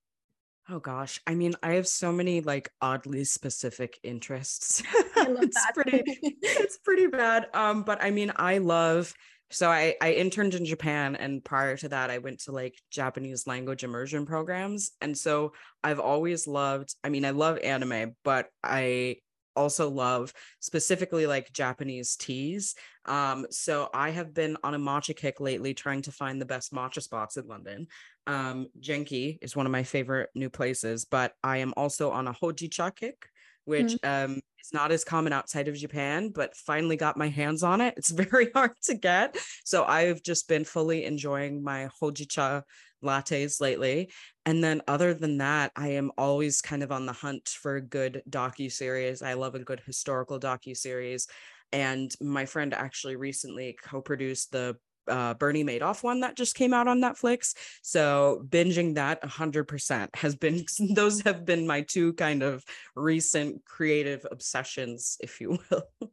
Oh 0.68 0.78
gosh. 0.78 1.20
I 1.26 1.34
mean, 1.34 1.54
I 1.62 1.72
have 1.72 1.88
so 1.88 2.12
many 2.12 2.40
like 2.40 2.70
oddly 2.80 3.24
specific 3.24 3.98
interests. 4.02 4.82
I 5.16 5.28
love 5.28 5.50
it's 5.50 5.54
that. 5.54 5.74
pretty 5.74 6.04
it's 6.42 6.78
pretty 6.78 7.08
bad. 7.08 7.48
Um, 7.54 7.82
but 7.82 8.02
I 8.02 8.10
mean, 8.10 8.32
I 8.36 8.58
love 8.58 9.12
so 9.52 9.70
I 9.70 9.94
I 10.00 10.12
interned 10.12 10.54
in 10.54 10.64
Japan 10.64 11.16
and 11.16 11.44
prior 11.44 11.76
to 11.78 11.88
that 11.90 12.10
I 12.10 12.18
went 12.18 12.40
to 12.40 12.52
like 12.52 12.74
Japanese 12.90 13.46
language 13.46 13.84
immersion 13.84 14.26
programs. 14.26 14.92
And 15.00 15.16
so 15.16 15.52
I've 15.84 16.00
always 16.00 16.46
loved, 16.46 16.94
I 17.04 17.08
mean, 17.08 17.24
I 17.24 17.30
love 17.30 17.58
anime, 17.62 18.16
but 18.24 18.48
I 18.62 19.16
also 19.54 19.90
love 19.90 20.32
specifically 20.60 21.26
like 21.26 21.52
Japanese 21.52 22.16
teas. 22.16 22.74
Um, 23.04 23.46
so 23.50 23.90
I 23.92 24.10
have 24.10 24.32
been 24.32 24.56
on 24.64 24.74
a 24.74 24.78
matcha 24.78 25.14
kick 25.14 25.40
lately 25.40 25.74
trying 25.74 26.02
to 26.02 26.12
find 26.12 26.40
the 26.40 26.46
best 26.46 26.72
matcha 26.72 27.02
spots 27.02 27.36
in 27.36 27.46
London. 27.46 27.86
Um, 28.26 28.68
Jenki 28.80 29.38
is 29.42 29.54
one 29.54 29.66
of 29.66 29.72
my 29.72 29.82
favorite 29.82 30.30
new 30.34 30.48
places, 30.48 31.04
but 31.04 31.34
I 31.42 31.58
am 31.58 31.74
also 31.76 32.10
on 32.10 32.28
a 32.28 32.32
hojicha 32.32 32.94
kick, 32.96 33.28
which 33.64 33.94
Mm, 33.94 34.04
um 34.04 34.40
is 34.62 34.72
not 34.72 34.92
as 34.92 35.04
common 35.04 35.32
outside 35.32 35.68
of 35.68 35.74
Japan, 35.74 36.30
but 36.30 36.56
finally 36.56 36.96
got 36.96 37.16
my 37.16 37.28
hands 37.28 37.62
on 37.62 37.80
it. 37.80 37.94
It's 37.96 38.10
very 38.30 38.50
hard 38.54 38.72
to 38.84 38.94
get. 38.94 39.36
So 39.64 39.84
I've 39.84 40.22
just 40.22 40.48
been 40.48 40.64
fully 40.64 41.04
enjoying 41.04 41.62
my 41.62 41.88
hojicha 42.00 42.62
lattes 43.02 43.60
lately. 43.60 44.10
And 44.46 44.62
then 44.62 44.82
other 44.88 45.14
than 45.14 45.38
that, 45.38 45.72
I 45.76 45.88
am 45.88 46.10
always 46.16 46.60
kind 46.60 46.82
of 46.82 46.92
on 46.92 47.06
the 47.06 47.12
hunt 47.12 47.48
for 47.48 47.76
a 47.76 47.82
good 47.82 48.22
docu-series. 48.28 49.22
I 49.22 49.34
love 49.34 49.54
a 49.54 49.60
good 49.60 49.80
historical 49.84 50.38
docu-series. 50.38 51.26
And 51.72 52.12
my 52.20 52.44
friend 52.44 52.74
actually 52.74 53.16
recently 53.16 53.76
co-produced 53.82 54.52
the 54.52 54.76
uh, 55.08 55.34
Bernie 55.34 55.64
Madoff 55.64 56.02
one 56.02 56.20
that 56.20 56.36
just 56.36 56.54
came 56.54 56.72
out 56.72 56.88
on 56.88 57.00
Netflix. 57.00 57.54
So 57.82 58.44
binging 58.48 58.94
that 58.94 59.22
100% 59.22 60.08
has 60.16 60.36
been, 60.36 60.64
those 60.94 61.20
have 61.22 61.44
been 61.44 61.66
my 61.66 61.82
two 61.82 62.12
kind 62.14 62.42
of 62.42 62.64
recent 62.96 63.64
creative 63.64 64.26
obsessions, 64.30 65.16
if 65.20 65.40
you 65.40 65.58
will. 65.70 66.10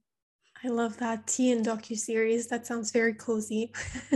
I 0.62 0.68
love 0.68 0.98
that 0.98 1.26
tea 1.26 1.54
and 1.54 1.66
docu-series. 1.66 2.48
That 2.48 2.68
sounds 2.68 2.92
very 2.92 3.14
cozy. 3.14 3.72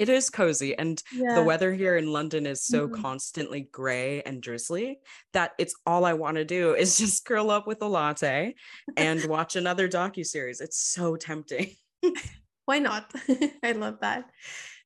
It 0.00 0.08
is 0.08 0.30
cozy. 0.30 0.78
And 0.78 1.02
the 1.12 1.42
weather 1.42 1.74
here 1.74 1.96
in 1.96 2.12
London 2.12 2.46
is 2.46 2.62
so 2.64 2.86
Mhm. 2.88 3.02
constantly 3.02 3.62
gray 3.72 4.22
and 4.22 4.40
drizzly 4.40 5.00
that 5.32 5.52
it's 5.58 5.74
all 5.84 6.04
I 6.04 6.12
want 6.14 6.36
to 6.36 6.44
do 6.44 6.74
is 6.78 6.96
just 6.96 7.24
curl 7.24 7.50
up 7.50 7.66
with 7.66 7.82
a 7.82 7.86
latte 7.88 8.54
and 8.96 9.24
watch 9.24 9.56
another 9.56 9.88
docu-series. 9.88 10.60
It's 10.60 10.78
so 10.78 11.16
tempting. 11.16 11.74
Why 12.68 12.80
not? 12.80 13.10
I 13.62 13.72
love 13.72 14.00
that. 14.02 14.24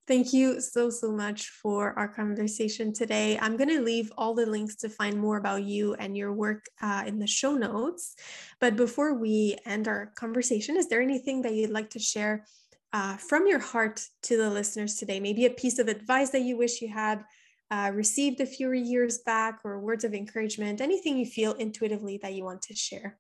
Thank 0.07 0.33
you 0.33 0.61
so, 0.61 0.89
so 0.89 1.11
much 1.11 1.49
for 1.49 1.99
our 1.99 2.07
conversation 2.07 2.93
today. 2.93 3.37
I'm 3.41 3.57
going 3.57 3.71
to 3.71 3.81
leave 3.81 4.13
all 4.17 4.35
the 4.35 4.47
links 4.47 4.77
to 4.77 4.89
find 4.89 5.19
more 5.19 5.37
about 5.37 5.65
you 5.65 5.95
and 5.95 6.17
your 6.17 6.33
work 6.33 6.67
uh, 6.81 7.03
in 7.09 7.19
the 7.19 7.27
show 7.27 7.55
notes. 7.55 8.15
But 8.61 8.77
before 8.77 9.15
we 9.15 9.57
end 9.67 9.89
our 9.89 10.13
conversation, 10.15 10.77
is 10.77 10.89
there 10.89 11.03
anything 11.03 11.43
that 11.43 11.55
you'd 11.55 11.71
like 11.71 11.91
to 11.91 11.99
share 11.99 12.47
uh, 12.93 13.17
from 13.17 13.49
your 13.49 13.59
heart 13.59 14.07
to 14.29 14.37
the 14.37 14.49
listeners 14.49 14.95
today? 14.95 15.19
Maybe 15.19 15.47
a 15.47 15.51
piece 15.51 15.81
of 15.81 15.89
advice 15.89 16.31
that 16.31 16.43
you 16.43 16.57
wish 16.57 16.83
you 16.83 16.89
had 16.89 17.25
uh, 17.73 17.91
received 17.93 18.41
a 18.41 18.47
few 18.47 18.71
years 18.71 19.19
back, 19.27 19.59
or 19.65 19.81
words 19.81 20.05
of 20.05 20.15
encouragement, 20.15 20.81
anything 20.81 21.19
you 21.19 21.27
feel 21.27 21.55
intuitively 21.55 22.21
that 22.23 22.35
you 22.35 22.45
want 22.45 22.63
to 22.63 22.77
share? 22.77 23.19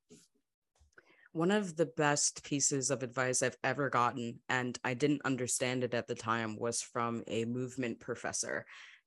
One 1.32 1.50
of 1.50 1.76
the 1.76 1.86
best 1.86 2.44
pieces 2.44 2.90
of 2.90 3.02
advice 3.02 3.42
I've 3.42 3.56
ever 3.64 3.88
gotten, 3.88 4.40
and 4.50 4.78
I 4.84 4.92
didn't 4.92 5.22
understand 5.24 5.82
it 5.82 5.94
at 5.94 6.06
the 6.06 6.14
time, 6.14 6.56
was 6.58 6.82
from 6.82 7.24
a 7.26 7.46
movement 7.46 8.00
professor. 8.00 8.66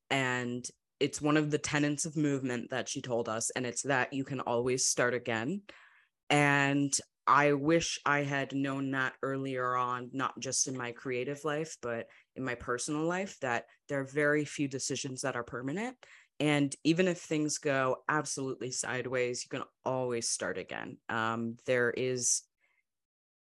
And 0.09 0.67
it's 0.99 1.21
one 1.21 1.37
of 1.37 1.51
the 1.51 1.59
tenets 1.59 2.05
of 2.05 2.17
movement 2.17 2.71
that 2.71 2.89
she 2.89 3.01
told 3.01 3.29
us, 3.29 3.51
and 3.51 3.65
it's 3.65 3.83
that 3.83 4.11
you 4.11 4.23
can 4.23 4.39
always 4.39 4.87
start 4.87 5.13
again. 5.13 5.61
And 6.31 6.91
I 7.27 7.53
wish 7.53 7.99
I 8.05 8.19
had 8.19 8.55
known 8.55 8.91
that 8.91 9.13
earlier 9.21 9.75
on, 9.75 10.09
not 10.13 10.39
just 10.39 10.67
in 10.67 10.77
my 10.77 10.93
creative 10.93 11.43
life, 11.43 11.77
but 11.81 12.07
in 12.35 12.43
my 12.43 12.55
personal 12.55 13.03
life, 13.03 13.37
that 13.41 13.65
there 13.87 13.99
are 13.99 14.07
very 14.07 14.45
few 14.45 14.67
decisions 14.67 15.21
that 15.21 15.35
are 15.35 15.43
permanent. 15.43 15.95
And 16.39 16.75
even 16.83 17.07
if 17.07 17.19
things 17.19 17.57
go 17.59 17.97
absolutely 18.09 18.71
sideways, 18.71 19.43
you 19.45 19.49
can 19.49 19.65
always 19.85 20.29
start 20.29 20.57
again. 20.57 20.97
Um, 21.07 21.57
there 21.65 21.91
is 21.91 22.43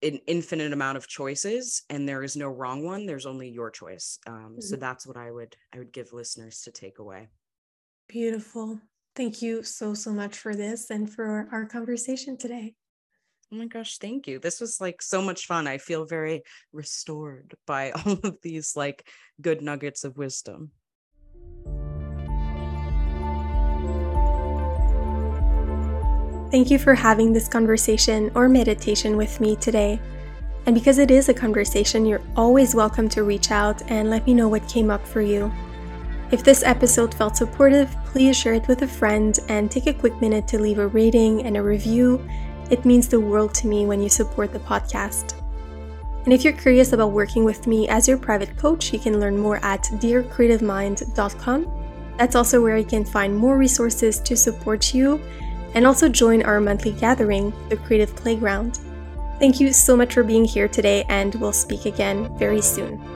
an 0.03 0.21
infinite 0.27 0.73
amount 0.73 0.99
of 0.99 1.09
choices 1.09 1.83
and 1.89 2.07
there 2.09 2.23
is 2.23 2.37
no 2.37 2.49
wrong 2.49 2.85
one 2.85 3.07
there's 3.07 3.25
only 3.27 3.49
your 3.49 3.71
choice 3.71 4.19
um, 4.27 4.57
so 4.61 4.77
Mhm. 4.77 4.81
that's 4.81 5.07
what 5.07 5.17
i 5.17 5.31
would 5.31 5.57
i 5.73 5.79
would 5.79 5.91
give 5.91 6.13
listeners 6.13 6.61
to 6.63 6.71
take 6.71 6.99
away 6.99 7.29
Beautiful. 8.09 8.79
Thank 9.17 9.43
you 9.43 9.63
so, 9.65 9.95
so 9.95 10.13
much 10.13 10.37
for 10.39 10.55
this 10.55 10.91
and 10.91 11.11
for 11.13 11.49
our 11.51 11.65
conversation 11.67 12.37
today. 12.37 12.75
oh 13.53 13.57
my 13.57 13.67
gosh 13.67 13.99
thank 13.99 14.29
you 14.29 14.39
this 14.39 14.61
was 14.61 14.81
like 14.81 15.01
so 15.01 15.23
much 15.23 15.47
fun 15.47 15.67
i 15.67 15.79
feel 15.79 16.05
very 16.05 16.43
restored 16.73 17.55
by 17.67 17.91
all 17.97 18.19
of 18.23 18.37
these 18.43 18.77
like 18.77 19.09
good 19.41 19.63
nuggets 19.63 20.05
of 20.05 20.19
wisdom 20.19 20.71
Thank 26.51 26.71
you 26.71 26.79
for 26.79 26.95
having 26.95 27.33
this 27.33 27.49
conversation 27.49 28.31
or 28.37 28.49
meditation 28.49 29.17
with 29.17 29.41
me 29.41 29.57
today. 29.57 29.99
And 30.67 30.77
because 30.77 30.99
it 30.99 31.11
is 31.11 31.29
a 31.29 31.35
conversation, 31.35 32.07
you're 32.07 32.23
always 32.37 32.73
welcome 32.73 33.09
to 33.11 33.25
reach 33.25 33.51
out 33.51 33.83
and 33.91 34.11
let 34.11 34.25
me 34.27 34.35
know 34.35 34.47
what 34.47 34.69
came 34.69 34.89
up 34.89 35.05
for 35.05 35.21
you. 35.21 35.53
If 36.31 36.45
this 36.45 36.63
episode 36.63 37.13
felt 37.13 37.37
supportive, 37.37 37.91
please 38.05 38.37
share 38.37 38.55
it 38.55 38.69
with 38.69 38.83
a 38.83 38.87
friend 38.87 39.37
and 39.49 39.69
take 39.69 39.89
a 39.89 39.93
quick 39.93 40.21
minute 40.21 40.47
to 40.49 40.61
leave 40.61 40.79
a 40.79 40.87
rating 40.87 41.45
and 41.45 41.57
a 41.57 41.63
review. 41.63 42.25
It 42.71 42.85
means 42.85 43.09
the 43.09 43.19
world 43.19 43.53
to 43.55 43.67
me 43.67 43.85
when 43.85 44.01
you 44.01 44.09
support 44.09 44.53
the 44.53 44.61
podcast. 44.61 45.35
And 46.25 46.33
if 46.33 46.45
you're 46.45 46.53
curious 46.53 46.93
about 46.93 47.11
working 47.11 47.43
with 47.45 47.67
me 47.67 47.89
as 47.89 48.07
your 48.07 48.19
private 48.19 48.57
coach, 48.57 48.93
you 48.93 49.01
can 49.01 49.19
learn 49.19 49.37
more 49.37 49.57
at 49.65 49.83
dearcreativemind.com. 49.83 51.83
That's 52.19 52.37
also 52.37 52.63
where 52.63 52.79
you 52.79 52.85
can 52.85 53.05
find 53.05 53.37
more 53.37 53.59
resources 53.59 54.21
to 54.21 54.37
support 54.37 54.95
you 54.95 55.21
and 55.77 55.87
also 55.87 56.09
join 56.09 56.43
our 56.43 56.59
monthly 56.61 56.93
gathering, 56.93 57.53
the 57.69 57.77
Creative 57.77 58.17
Playground. 58.17 58.81
Thank 59.39 59.61
you 59.61 59.73
so 59.73 59.95
much 59.95 60.15
for 60.15 60.25
being 60.25 60.47
here 60.47 60.67
today, 60.67 61.05
and 61.11 61.35
we'll 61.37 61.53
speak 61.53 61.85
again 61.85 62.37
very 62.39 62.63
soon. 62.63 63.16